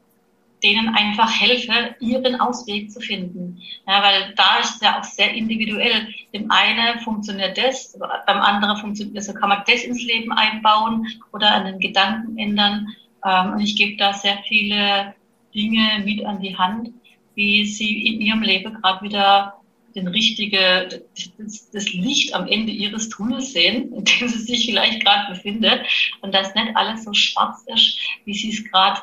denen 0.64 0.96
einfach 0.96 1.32
helfe, 1.40 1.96
ihren 2.00 2.40
Ausweg 2.40 2.92
zu 2.92 3.00
finden. 3.00 3.62
Ja, 3.88 4.02
weil 4.04 4.34
da 4.36 4.60
ist 4.62 4.82
ja 4.82 5.00
auch 5.00 5.04
sehr 5.04 5.34
individuell. 5.34 6.08
Dem 6.34 6.52
einen 6.52 7.00
funktioniert 7.00 7.58
das, 7.58 7.98
beim 8.00 8.38
anderen 8.38 8.78
funktioniert 8.78 9.18
das, 9.18 9.26
so 9.26 9.34
kann 9.34 9.50
man 9.50 9.64
das 9.66 9.84
ins 9.84 10.04
Leben 10.04 10.32
einbauen 10.32 11.08
oder 11.34 11.52
an 11.52 11.66
den 11.66 11.80
Gedanken 11.80 12.38
ändern. 12.38 12.88
Ähm, 13.26 13.54
und 13.54 13.60
ich 13.62 13.76
gebe 13.76 13.98
da 13.98 14.14
sehr 14.14 14.38
viele 14.48 15.16
Dinge 15.54 16.02
mit 16.06 16.26
an 16.26 16.40
die 16.42 16.58
Hand, 16.58 16.94
wie 17.42 17.66
sie 17.66 18.06
in 18.06 18.22
ihrem 18.22 18.44
Leben 18.44 18.74
gerade 18.76 19.04
wieder 19.04 19.56
den 19.96 20.08
richtige, 20.08 21.04
das, 21.38 21.70
das, 21.72 21.92
Licht 21.92 22.34
am 22.34 22.48
Ende 22.48 22.72
ihres 22.72 23.10
Tunnels 23.10 23.52
sehen, 23.52 23.92
in 23.98 24.06
dem 24.06 24.28
sie 24.28 24.40
sich 24.40 24.66
vielleicht 24.68 25.04
gerade 25.04 25.34
befindet 25.34 25.82
und 26.22 26.34
dass 26.34 26.54
nicht 26.54 26.76
alles 26.76 27.04
so 27.04 27.14
schwarz 27.14 27.64
ist, 27.74 27.98
wie 28.26 28.34
sie 28.34 28.52
es 28.52 28.64
gerade 28.72 29.02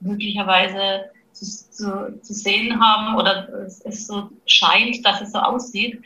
möglicherweise 0.00 1.10
zu, 1.32 1.44
zu, 1.70 2.20
zu 2.20 2.34
sehen 2.34 2.78
haben 2.78 3.16
oder 3.16 3.48
es, 3.66 3.80
es, 3.80 4.06
so 4.06 4.28
scheint, 4.46 5.04
dass 5.04 5.22
es 5.22 5.32
so 5.32 5.38
aussieht. 5.38 6.00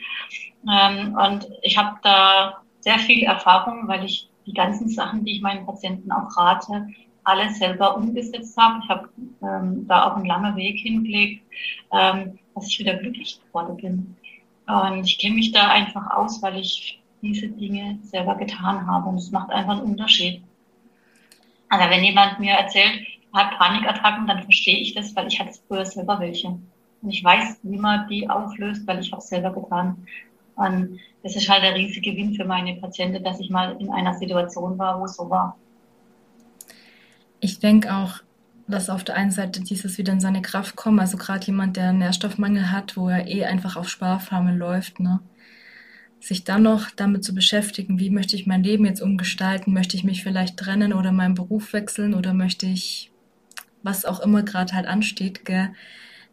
Ähm, 0.67 1.15
und 1.15 1.47
ich 1.63 1.77
habe 1.77 1.97
da 2.01 2.61
sehr 2.79 2.99
viel 2.99 3.23
Erfahrung, 3.23 3.87
weil 3.87 4.05
ich 4.05 4.29
die 4.45 4.53
ganzen 4.53 4.87
Sachen, 4.87 5.25
die 5.25 5.35
ich 5.35 5.41
meinen 5.41 5.65
Patienten 5.65 6.11
auch 6.11 6.35
rate, 6.37 6.87
alle 7.23 7.49
selber 7.53 7.95
umgesetzt 7.97 8.57
habe. 8.57 8.79
Ich 8.83 8.89
habe 8.89 9.09
ähm, 9.41 9.87
da 9.87 10.07
auch 10.07 10.15
einen 10.15 10.25
langen 10.25 10.55
Weg 10.55 10.79
hingelegt, 10.79 11.43
ähm, 11.91 12.39
dass 12.55 12.67
ich 12.67 12.79
wieder 12.79 12.95
glücklich 12.95 13.39
geworden 13.47 13.77
bin. 13.77 14.15
Und 14.67 15.05
ich 15.05 15.17
kenne 15.19 15.35
mich 15.35 15.51
da 15.51 15.69
einfach 15.69 16.09
aus, 16.11 16.41
weil 16.41 16.57
ich 16.57 17.01
diese 17.21 17.47
Dinge 17.47 17.99
selber 18.03 18.35
getan 18.35 18.85
habe. 18.87 19.09
Und 19.09 19.17
es 19.17 19.31
macht 19.31 19.49
einfach 19.51 19.73
einen 19.73 19.91
Unterschied. 19.91 20.41
Also 21.69 21.89
wenn 21.89 22.03
jemand 22.03 22.39
mir 22.39 22.53
erzählt, 22.53 23.05
hat 23.33 23.57
Panikattacken, 23.57 24.27
dann 24.27 24.43
verstehe 24.43 24.77
ich 24.77 24.93
das, 24.93 25.15
weil 25.15 25.27
ich 25.27 25.39
hatte 25.39 25.57
früher 25.67 25.85
selber 25.85 26.19
welche. 26.19 26.47
Und 26.47 27.09
ich 27.09 27.23
weiß, 27.23 27.59
wie 27.63 27.77
man 27.77 28.07
die 28.07 28.29
auflöst, 28.29 28.85
weil 28.87 28.99
ich 28.99 29.11
es 29.11 29.27
selber 29.27 29.51
getan. 29.51 30.05
Und 30.55 30.99
das 31.23 31.35
ist 31.35 31.49
halt 31.49 31.63
der 31.63 31.75
riesige 31.75 32.11
Gewinn 32.11 32.35
für 32.35 32.45
meine 32.45 32.75
Patienten, 32.75 33.23
dass 33.23 33.39
ich 33.39 33.49
mal 33.49 33.75
in 33.79 33.89
einer 33.89 34.13
Situation 34.13 34.77
war, 34.77 34.99
wo 34.99 35.05
es 35.05 35.15
so 35.15 35.29
war. 35.29 35.57
Ich 37.43 37.59
denke 37.59 37.93
auch, 37.93 38.21
dass 38.69 38.89
auf 38.89 39.03
der 39.03 39.15
einen 39.17 39.31
Seite 39.31 39.61
dieses 39.61 39.97
wieder 39.97 40.13
in 40.13 40.21
seine 40.21 40.41
Kraft 40.41 40.77
kommen, 40.77 41.01
also 41.01 41.17
gerade 41.17 41.45
jemand, 41.45 41.75
der 41.75 41.89
einen 41.89 41.99
Nährstoffmangel 41.99 42.71
hat, 42.71 42.95
wo 42.95 43.09
er 43.09 43.27
eh 43.27 43.43
einfach 43.43 43.75
auf 43.75 43.89
Sparflamme 43.89 44.55
läuft, 44.55 45.01
ne? 45.01 45.19
sich 46.21 46.45
dann 46.45 46.63
noch 46.63 46.89
damit 46.91 47.25
zu 47.25 47.35
beschäftigen, 47.35 47.99
wie 47.99 48.11
möchte 48.11 48.37
ich 48.37 48.47
mein 48.47 48.63
Leben 48.63 48.85
jetzt 48.85 49.01
umgestalten, 49.01 49.73
möchte 49.73 49.97
ich 49.97 50.05
mich 50.05 50.23
vielleicht 50.23 50.55
trennen 50.55 50.93
oder 50.93 51.11
meinen 51.11 51.35
Beruf 51.35 51.73
wechseln 51.73 52.13
oder 52.13 52.33
möchte 52.33 52.65
ich 52.65 53.11
was 53.81 54.05
auch 54.05 54.21
immer 54.21 54.43
gerade 54.43 54.71
halt 54.71 54.87
ansteht, 54.87 55.43
gell, 55.43 55.73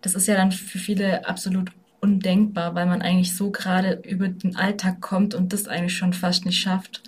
das 0.03 0.15
ist 0.15 0.29
ja 0.29 0.37
dann 0.37 0.53
für 0.53 0.79
viele 0.79 1.27
absolut 1.27 1.73
undenkbar, 2.01 2.77
weil 2.77 2.87
man 2.87 3.03
eigentlich 3.03 3.35
so 3.35 3.51
gerade 3.51 4.01
über 4.09 4.29
den 4.29 4.55
Alltag 4.55 5.01
kommt 5.01 5.35
und 5.35 5.53
das 5.53 5.67
eigentlich 5.67 5.99
schon 5.99 6.13
fast 6.13 6.47
nicht 6.47 6.61
schafft. 6.61 7.03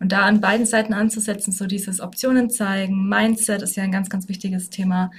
Und 0.00 0.12
da 0.12 0.22
an 0.22 0.40
beiden 0.40 0.66
Seiten 0.66 0.92
anzusetzen, 0.92 1.52
so 1.52 1.66
dieses 1.66 2.00
Optionen 2.00 2.50
zeigen, 2.50 3.08
Mindset 3.08 3.62
ist 3.62 3.76
ja 3.76 3.84
ein 3.84 3.92
ganz, 3.92 4.10
ganz 4.10 4.28
wichtiges 4.28 4.70
Thema. 4.70 5.10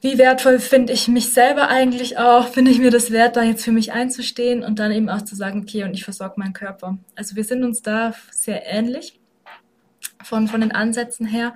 Wie 0.00 0.18
wertvoll 0.18 0.60
finde 0.60 0.92
ich 0.92 1.08
mich 1.08 1.32
selber 1.32 1.68
eigentlich 1.68 2.18
auch? 2.18 2.48
Finde 2.48 2.70
ich 2.70 2.78
mir 2.78 2.90
das 2.90 3.10
wert, 3.10 3.36
da 3.36 3.42
jetzt 3.42 3.64
für 3.64 3.72
mich 3.72 3.92
einzustehen 3.92 4.62
und 4.62 4.78
dann 4.78 4.92
eben 4.92 5.08
auch 5.08 5.22
zu 5.22 5.34
sagen, 5.34 5.62
okay, 5.62 5.82
und 5.84 5.94
ich 5.94 6.04
versorge 6.04 6.34
meinen 6.36 6.52
Körper. 6.52 6.98
Also 7.16 7.34
wir 7.34 7.42
sind 7.44 7.64
uns 7.64 7.82
da 7.82 8.14
sehr 8.30 8.64
ähnlich 8.66 9.18
von, 10.22 10.46
von 10.46 10.60
den 10.60 10.72
Ansätzen 10.72 11.26
her. 11.26 11.54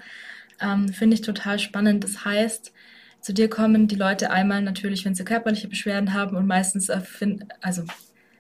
Ähm, 0.61 0.89
Finde 0.89 1.15
ich 1.15 1.21
total 1.21 1.59
spannend. 1.59 2.03
Das 2.03 2.25
heißt, 2.25 2.73
zu 3.21 3.33
dir 3.33 3.49
kommen 3.49 3.87
die 3.87 3.95
Leute 3.95 4.31
einmal 4.33 4.63
natürlich, 4.63 5.05
wenn 5.05 5.15
sie 5.15 5.25
körperliche 5.25 5.69
Beschwerden 5.69 6.13
haben 6.13 6.37
und 6.37 6.47
meistens 6.47 6.89
erfinden, 6.89 7.49
also 7.61 7.85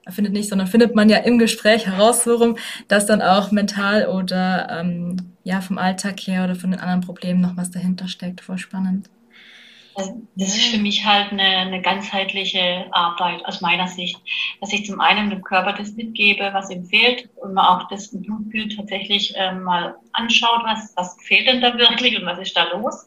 erfindet 0.04 0.32
nicht, 0.32 0.48
sondern 0.48 0.66
findet 0.66 0.94
man 0.94 1.08
ja 1.08 1.18
im 1.18 1.38
Gespräch 1.38 1.86
heraus, 1.86 2.24
so 2.24 2.36
rum, 2.36 2.56
dass 2.88 3.06
dann 3.06 3.22
auch 3.22 3.52
mental 3.52 4.06
oder 4.06 4.68
ähm, 4.70 5.34
ja 5.44 5.60
vom 5.60 5.78
Alltag 5.78 6.20
her 6.20 6.44
oder 6.44 6.54
von 6.54 6.70
den 6.70 6.80
anderen 6.80 7.02
Problemen 7.02 7.40
noch 7.40 7.56
was 7.56 7.70
dahinter 7.70 8.08
steckt. 8.08 8.40
Voll 8.40 8.58
spannend. 8.58 9.08
das 9.94 10.56
ist 10.56 10.66
für 10.66 10.78
mich 10.78 11.04
halt 11.04 11.32
eine, 11.32 11.42
eine 11.42 11.82
ganzheitliche 11.82 12.86
Arbeit 12.92 13.44
aus 13.44 13.60
meiner 13.60 13.86
Sicht, 13.86 14.18
dass 14.60 14.72
ich 14.72 14.86
zum 14.86 15.00
einen 15.00 15.30
dem 15.30 15.42
Körper 15.42 15.74
das 15.74 15.92
mitgebe, 15.92 16.50
was 16.52 16.70
ihm 16.70 16.84
fehlt 16.84 17.28
und 17.36 17.54
man 17.54 17.66
auch 17.66 17.88
das 17.88 18.10
Blutbild 18.10 18.76
tatsächlich 18.76 19.34
ähm, 19.36 19.62
mal 19.62 19.94
anschaut, 20.12 20.62
was, 20.64 20.92
was 20.96 21.16
fehlt 21.22 21.46
denn 21.46 21.60
da 21.60 21.76
wirklich 21.78 22.18
und 22.18 22.26
was 22.26 22.38
ist 22.38 22.56
da 22.56 22.64
los. 22.72 23.06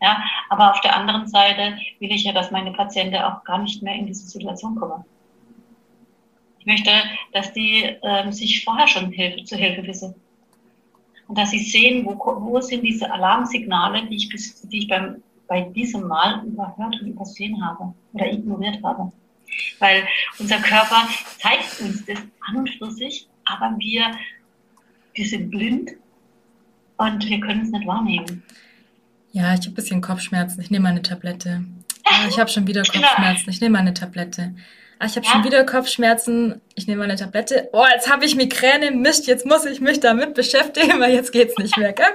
Ja, 0.00 0.22
aber 0.50 0.72
auf 0.72 0.80
der 0.82 0.94
anderen 0.94 1.26
Seite 1.26 1.78
will 1.98 2.12
ich 2.12 2.24
ja, 2.24 2.32
dass 2.32 2.50
meine 2.50 2.72
Patienten 2.72 3.16
auch 3.16 3.42
gar 3.44 3.58
nicht 3.58 3.82
mehr 3.82 3.94
in 3.94 4.06
diese 4.06 4.26
Situation 4.26 4.76
kommen. 4.76 5.04
Ich 6.66 6.72
möchte, 6.72 6.90
dass 7.32 7.52
die 7.52 7.96
ähm, 8.02 8.32
sich 8.32 8.64
vorher 8.64 8.88
schon 8.88 9.12
Hilfe, 9.12 9.44
zur 9.44 9.56
Hilfe 9.56 9.86
wissen. 9.86 10.14
Und 11.28 11.38
dass 11.38 11.52
sie 11.52 11.60
sehen, 11.60 12.04
wo, 12.04 12.18
wo 12.18 12.60
sind 12.60 12.82
diese 12.82 13.10
Alarmsignale, 13.10 14.06
die 14.06 14.16
ich, 14.16 14.28
bis, 14.28 14.60
die 14.62 14.80
ich 14.80 14.88
beim 14.88 15.22
bei 15.48 15.60
diesem 15.60 16.08
Mal 16.08 16.44
überhört 16.44 17.00
und 17.00 17.06
übersehen 17.06 17.64
habe 17.64 17.94
oder 18.12 18.32
ignoriert 18.32 18.82
habe. 18.82 19.12
Weil 19.78 20.06
unser 20.38 20.58
Körper 20.58 21.08
zeigt 21.38 21.80
uns 21.80 22.04
das 22.04 22.18
an 22.48 22.56
und 22.56 22.70
für 22.70 22.90
sich, 22.90 23.28
aber 23.44 23.76
wir, 23.78 24.10
wir 25.14 25.26
sind 25.26 25.50
blind 25.50 25.92
und 26.96 27.28
wir 27.28 27.40
können 27.40 27.62
es 27.62 27.70
nicht 27.70 27.86
wahrnehmen. 27.86 28.42
Ja, 29.32 29.54
ich 29.54 29.60
habe 29.60 29.68
ein 29.68 29.74
bisschen 29.74 30.00
Kopfschmerzen. 30.00 30.60
Ich 30.60 30.70
nehme 30.70 30.88
eine 30.88 31.02
Tablette. 31.02 31.64
Ah, 32.24 32.28
ich 32.28 32.38
habe 32.38 32.50
schon 32.50 32.66
wieder 32.66 32.82
genau. 32.82 33.06
Kopfschmerzen. 33.06 33.50
Ich 33.50 33.60
nehme 33.60 33.72
mal 33.74 33.80
eine 33.80 33.94
Tablette 33.94 34.54
ah, 34.98 35.06
ich 35.06 35.16
habe 35.16 35.26
ja. 35.26 35.32
schon 35.32 35.44
wieder 35.44 35.64
Kopfschmerzen, 35.64 36.60
ich 36.74 36.86
nehme 36.86 37.04
eine 37.04 37.16
Tablette, 37.16 37.68
oh, 37.72 37.84
jetzt 37.92 38.10
habe 38.10 38.24
ich 38.24 38.34
Migräne, 38.34 38.90
Mist, 38.90 39.26
jetzt 39.26 39.46
muss 39.46 39.64
ich 39.64 39.80
mich 39.80 40.00
damit 40.00 40.34
beschäftigen, 40.34 41.00
weil 41.00 41.12
jetzt 41.14 41.32
geht's 41.32 41.56
nicht 41.58 41.76
mehr, 41.76 41.92
gell? 41.92 42.06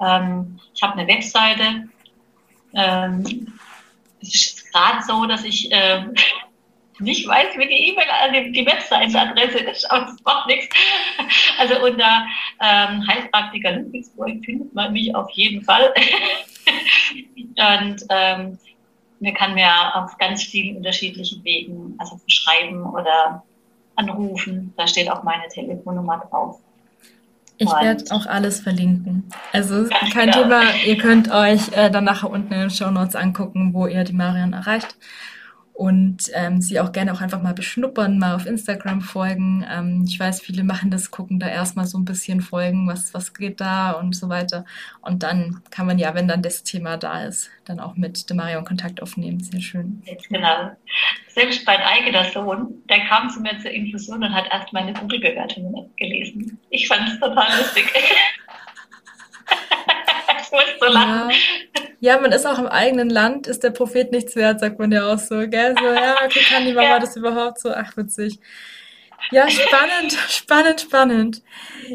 Ähm, 0.00 0.58
ich 0.74 0.82
habe 0.82 0.98
eine 0.98 1.06
Webseite. 1.08 1.88
Es 2.74 4.34
ist 4.34 4.72
gerade 4.72 5.02
so, 5.06 5.26
dass 5.26 5.44
ich 5.44 5.70
nicht 7.02 7.26
weiß, 7.26 7.56
wie 7.56 7.66
die 7.66 7.88
E-Mail, 7.90 8.06
also 8.08 8.52
die 8.52 8.66
Webseitenadresse 8.66 9.58
ist, 9.58 9.90
aber 9.90 10.06
das 10.06 10.22
macht 10.24 10.46
nichts. 10.46 10.74
Also 11.58 11.80
unter 11.84 12.26
ähm, 12.60 13.06
Heilpraktiker 13.06 13.72
Ludwigsburg 13.72 14.44
findet 14.44 14.74
man 14.74 14.92
mich 14.92 15.14
auf 15.14 15.30
jeden 15.30 15.62
Fall. 15.62 15.92
Und 17.82 18.04
ähm, 18.08 18.58
mir 19.20 19.34
kann 19.34 19.54
mir 19.54 19.70
auf 19.94 20.18
ganz 20.18 20.42
vielen 20.42 20.78
unterschiedlichen 20.78 21.44
Wegen, 21.44 21.94
also 21.98 22.20
schreiben 22.26 22.84
oder 22.84 23.44
anrufen. 23.94 24.74
Da 24.76 24.86
steht 24.86 25.10
auch 25.10 25.22
meine 25.22 25.46
Telefonnummer 25.48 26.26
drauf. 26.28 26.58
Ich 27.62 27.72
werde 27.72 28.04
auch 28.10 28.26
alles 28.26 28.60
verlinken. 28.60 29.24
Also 29.52 29.86
kein 30.12 30.30
genau. 30.30 30.42
Thema, 30.42 30.62
ihr 30.84 30.98
könnt 30.98 31.30
euch 31.30 31.72
äh, 31.72 31.90
dann 31.90 32.04
nachher 32.04 32.30
unten 32.30 32.52
in 32.52 32.60
den 32.60 32.70
Show 32.70 32.90
Notes 32.90 33.14
angucken, 33.14 33.72
wo 33.72 33.86
ihr 33.86 34.04
die 34.04 34.12
Marion 34.12 34.52
erreicht 34.52 34.96
und 35.82 36.30
ähm, 36.32 36.60
sie 36.60 36.78
auch 36.78 36.92
gerne 36.92 37.12
auch 37.12 37.20
einfach 37.20 37.42
mal 37.42 37.54
beschnuppern, 37.54 38.16
mal 38.16 38.36
auf 38.36 38.46
Instagram 38.46 39.00
folgen. 39.00 39.66
Ähm, 39.68 40.04
ich 40.06 40.20
weiß, 40.20 40.40
viele 40.40 40.62
machen 40.62 40.92
das, 40.92 41.10
gucken 41.10 41.40
da 41.40 41.48
erstmal 41.48 41.86
so 41.86 41.98
ein 41.98 42.04
bisschen 42.04 42.40
folgen, 42.40 42.86
was, 42.86 43.12
was 43.14 43.34
geht 43.34 43.60
da 43.60 43.90
und 43.90 44.14
so 44.14 44.28
weiter. 44.28 44.64
Und 45.00 45.24
dann 45.24 45.60
kann 45.72 45.88
man 45.88 45.98
ja, 45.98 46.14
wenn 46.14 46.28
dann 46.28 46.40
das 46.40 46.62
Thema 46.62 46.98
da 46.98 47.24
ist, 47.24 47.50
dann 47.64 47.80
auch 47.80 47.96
mit 47.96 48.30
dem 48.30 48.36
Marion 48.36 48.64
Kontakt 48.64 49.02
aufnehmen. 49.02 49.40
Sehr 49.40 49.60
schön. 49.60 50.00
Genau. 50.28 50.70
Selbst 51.26 51.66
mein 51.66 51.80
eigener 51.80 52.26
Sohn, 52.26 52.80
der 52.88 53.00
kam 53.00 53.28
zu 53.28 53.40
mir 53.40 53.58
zur 53.58 53.72
Infusion 53.72 54.22
und 54.22 54.32
hat 54.32 54.46
erst 54.52 54.72
meine 54.72 54.92
Google-Bewertungen 54.92 55.90
gelesen. 55.96 56.60
Ich 56.70 56.86
fand 56.86 57.08
es 57.08 57.18
total 57.18 57.58
lustig. 57.58 57.90
ich 60.42 60.52
muss 60.52 60.62
so 60.78 60.86
lachen. 60.92 61.30
Ja. 61.30 61.36
Ja, 62.02 62.18
man 62.18 62.32
ist 62.32 62.48
auch 62.48 62.58
im 62.58 62.66
eigenen 62.66 63.10
Land, 63.10 63.46
ist 63.46 63.62
der 63.62 63.70
Prophet 63.70 64.10
nichts 64.10 64.34
wert, 64.34 64.58
sagt 64.58 64.80
man 64.80 64.90
ja 64.90 65.06
auch 65.06 65.20
so, 65.20 65.36
gell? 65.48 65.72
So, 65.78 65.86
ja, 65.86 66.16
okay, 66.24 66.40
kann 66.48 66.64
die 66.64 66.72
Mama 66.72 66.88
ja. 66.88 66.98
das 66.98 67.14
überhaupt 67.14 67.60
so? 67.60 67.70
Ach, 67.72 67.96
witzig. 67.96 68.40
Ja, 69.30 69.48
spannend, 69.48 70.12
spannend, 70.28 70.80
spannend. 70.80 71.42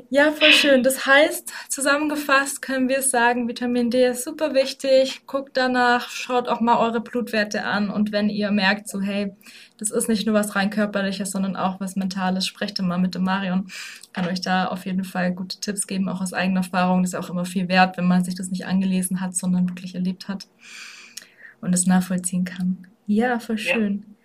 Ja, 0.09 0.31
voll 0.31 0.51
schön. 0.51 0.83
Das 0.83 1.05
heißt, 1.05 1.51
zusammengefasst 1.69 2.61
können 2.61 2.89
wir 2.89 3.01
sagen, 3.01 3.47
Vitamin 3.47 3.89
D 3.89 4.07
ist 4.07 4.23
super 4.23 4.53
wichtig. 4.53 5.25
Guckt 5.27 5.57
danach, 5.57 6.09
schaut 6.09 6.47
auch 6.47 6.61
mal 6.61 6.77
eure 6.77 7.01
Blutwerte 7.01 7.63
an 7.63 7.89
und 7.89 8.11
wenn 8.11 8.29
ihr 8.29 8.51
merkt, 8.51 8.87
so 8.87 9.01
hey, 9.01 9.35
das 9.77 9.91
ist 9.91 10.07
nicht 10.09 10.25
nur 10.25 10.33
was 10.35 10.55
rein 10.55 10.69
körperliches, 10.69 11.31
sondern 11.31 11.55
auch 11.55 11.79
was 11.79 11.95
mentales, 11.95 12.47
sprecht 12.47 12.81
mal 12.81 12.97
mit 12.97 13.15
dem 13.15 13.23
Marion. 13.23 13.67
Kann 14.13 14.27
euch 14.27 14.41
da 14.41 14.67
auf 14.67 14.85
jeden 14.85 15.03
Fall 15.03 15.33
gute 15.33 15.59
Tipps 15.59 15.85
geben, 15.85 16.09
auch 16.09 16.21
aus 16.21 16.33
eigener 16.33 16.61
Erfahrung. 16.61 17.03
Das 17.03 17.13
ist 17.13 17.19
auch 17.19 17.29
immer 17.29 17.45
viel 17.45 17.67
wert, 17.67 17.97
wenn 17.97 18.07
man 18.07 18.23
sich 18.23 18.35
das 18.35 18.49
nicht 18.49 18.65
angelesen 18.65 19.21
hat, 19.21 19.35
sondern 19.35 19.69
wirklich 19.69 19.95
erlebt 19.95 20.27
hat 20.27 20.47
und 21.61 21.73
es 21.73 21.85
nachvollziehen 21.85 22.45
kann. 22.45 22.87
Ja, 23.05 23.39
voll 23.39 23.57
schön. 23.57 24.05
Ja. 24.07 24.16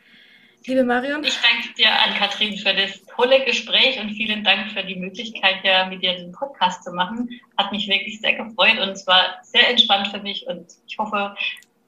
Liebe 0.64 0.84
Marion. 0.84 1.24
Ich 1.24 1.38
danke 1.40 1.74
dir 1.76 1.90
an 1.90 2.14
Kathrin 2.14 2.56
für 2.56 2.72
das 2.72 3.02
tolle 3.16 3.44
Gespräch 3.44 4.00
und 4.00 4.10
vielen 4.10 4.44
Dank 4.44 4.70
für 4.70 4.84
die 4.84 4.94
Möglichkeit, 4.94 5.56
ja, 5.64 5.86
mit 5.86 6.02
dir 6.02 6.14
den 6.14 6.30
Podcast 6.30 6.84
zu 6.84 6.92
machen. 6.92 7.28
Hat 7.58 7.72
mich 7.72 7.88
wirklich 7.88 8.20
sehr 8.20 8.34
gefreut 8.34 8.78
und 8.78 8.90
es 8.90 9.06
war 9.06 9.38
sehr 9.42 9.68
entspannt 9.68 10.08
für 10.08 10.20
mich 10.20 10.46
und 10.46 10.66
ich 10.86 10.98
hoffe, 10.98 11.34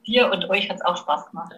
dir 0.05 0.29
und 0.31 0.49
euch 0.49 0.69
hat 0.69 0.77
es 0.77 0.81
auch 0.81 0.97
Spaß 0.97 1.29
gemacht. 1.31 1.53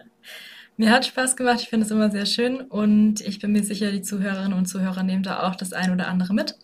Mir 0.76 0.90
hat 0.92 1.06
Spaß 1.06 1.36
gemacht, 1.36 1.60
ich 1.60 1.68
finde 1.68 1.86
es 1.86 1.90
immer 1.90 2.08
sehr 2.10 2.26
schön 2.26 2.60
und 2.60 3.20
ich 3.22 3.40
bin 3.40 3.50
mir 3.50 3.64
sicher, 3.64 3.90
die 3.90 4.02
Zuhörerinnen 4.02 4.56
und 4.56 4.66
Zuhörer 4.66 5.02
nehmen 5.02 5.24
da 5.24 5.48
auch 5.48 5.56
das 5.56 5.72
ein 5.72 5.92
oder 5.92 6.06
andere 6.06 6.32
mit. 6.34 6.54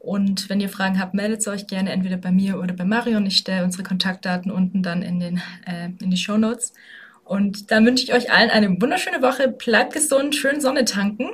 Und 0.00 0.48
wenn 0.48 0.60
ihr 0.60 0.68
Fragen 0.68 0.98
habt, 0.98 1.14
meldet 1.14 1.46
euch 1.46 1.66
gerne 1.66 1.92
entweder 1.92 2.16
bei 2.16 2.32
mir 2.32 2.58
oder 2.58 2.74
bei 2.74 2.84
Marion. 2.84 3.26
Ich 3.26 3.36
stelle 3.36 3.62
unsere 3.62 3.84
Kontaktdaten 3.84 4.50
unten 4.50 4.82
dann 4.82 5.02
in, 5.02 5.20
den, 5.20 5.42
äh, 5.66 5.90
in 6.00 6.10
die 6.10 6.16
Show 6.16 6.38
Notes. 6.38 6.72
Und 7.30 7.70
dann 7.70 7.86
wünsche 7.86 8.02
ich 8.02 8.12
euch 8.12 8.32
allen 8.32 8.50
eine 8.50 8.68
wunderschöne 8.82 9.22
Woche. 9.22 9.46
Bleibt 9.46 9.92
gesund, 9.92 10.34
schön 10.34 10.60
Sonne 10.60 10.84
tanken. 10.84 11.30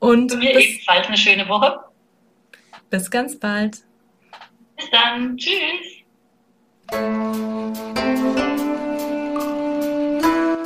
Und 0.00 0.32
Für 0.32 0.38
mir 0.38 0.58
ebenfalls 0.58 1.06
eine 1.06 1.16
schöne 1.16 1.48
Woche. 1.48 1.78
Bis 2.90 3.12
ganz 3.12 3.38
bald. 3.38 3.76
Bis 4.74 4.90
dann. 4.90 5.36
Tschüss. 5.36 5.54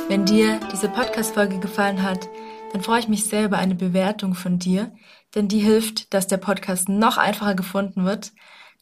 Wenn 0.07 0.25
dir 0.25 0.59
diese 0.73 0.89
Podcast-Folge 0.89 1.59
gefallen 1.59 2.01
hat, 2.01 2.27
dann 2.73 2.81
freue 2.81 3.01
ich 3.01 3.07
mich 3.07 3.25
sehr 3.25 3.45
über 3.45 3.59
eine 3.59 3.75
Bewertung 3.75 4.33
von 4.33 4.57
dir, 4.57 4.91
denn 5.35 5.47
die 5.47 5.59
hilft, 5.59 6.11
dass 6.15 6.25
der 6.25 6.37
Podcast 6.37 6.89
noch 6.89 7.19
einfacher 7.19 7.53
gefunden 7.53 8.03
wird 8.03 8.31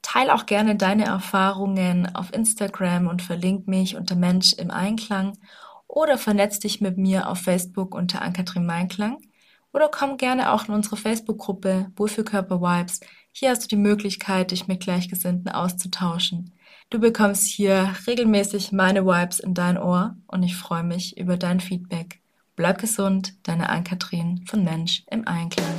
Teil 0.02 0.30
auch 0.30 0.46
gerne 0.46 0.76
deine 0.76 1.06
Erfahrungen 1.06 2.14
auf 2.16 2.34
Instagram 2.34 3.08
und 3.08 3.22
verlink 3.22 3.68
mich 3.68 3.96
unter 3.96 4.16
Mensch 4.16 4.54
im 4.54 4.72
Einklang 4.72 5.38
oder 5.88 6.18
vernetz 6.18 6.60
dich 6.60 6.82
mit 6.82 6.98
mir 6.98 7.30
auf 7.30 7.40
Facebook 7.40 7.96
unter 7.96 8.22
Ankatrin 8.22 8.66
Meinklang 8.66 9.18
oder 9.74 9.90
komm 9.92 10.18
gerne 10.18 10.52
auch 10.52 10.68
in 10.68 10.74
unsere 10.74 10.98
Facebook-Gruppe 10.98 11.92
Wohlfühlkörper 11.96 12.62
Vibes. 12.62 13.00
Hier 13.32 13.50
hast 13.50 13.64
du 13.64 13.68
die 13.68 13.76
Möglichkeit, 13.76 14.52
dich 14.52 14.68
mit 14.68 14.80
Gleichgesinnten 14.80 15.52
auszutauschen. 15.52 16.54
Du 16.90 17.00
bekommst 17.00 17.48
hier 17.48 17.94
regelmäßig 18.08 18.72
meine 18.72 19.06
Vibes 19.06 19.40
in 19.40 19.54
dein 19.54 19.78
Ohr 19.78 20.16
und 20.28 20.44
ich 20.44 20.56
freue 20.56 20.84
mich 20.84 21.18
über 21.18 21.38
dein 21.38 21.60
Feedback. 21.60 22.22
Bleib 22.56 22.80
gesund, 22.80 23.36
deine 23.44 23.70
Ankatrin 23.70 24.44
von 24.48 24.64
Mensch 24.64 25.04
im 25.12 25.28
Einklang. 25.28 25.76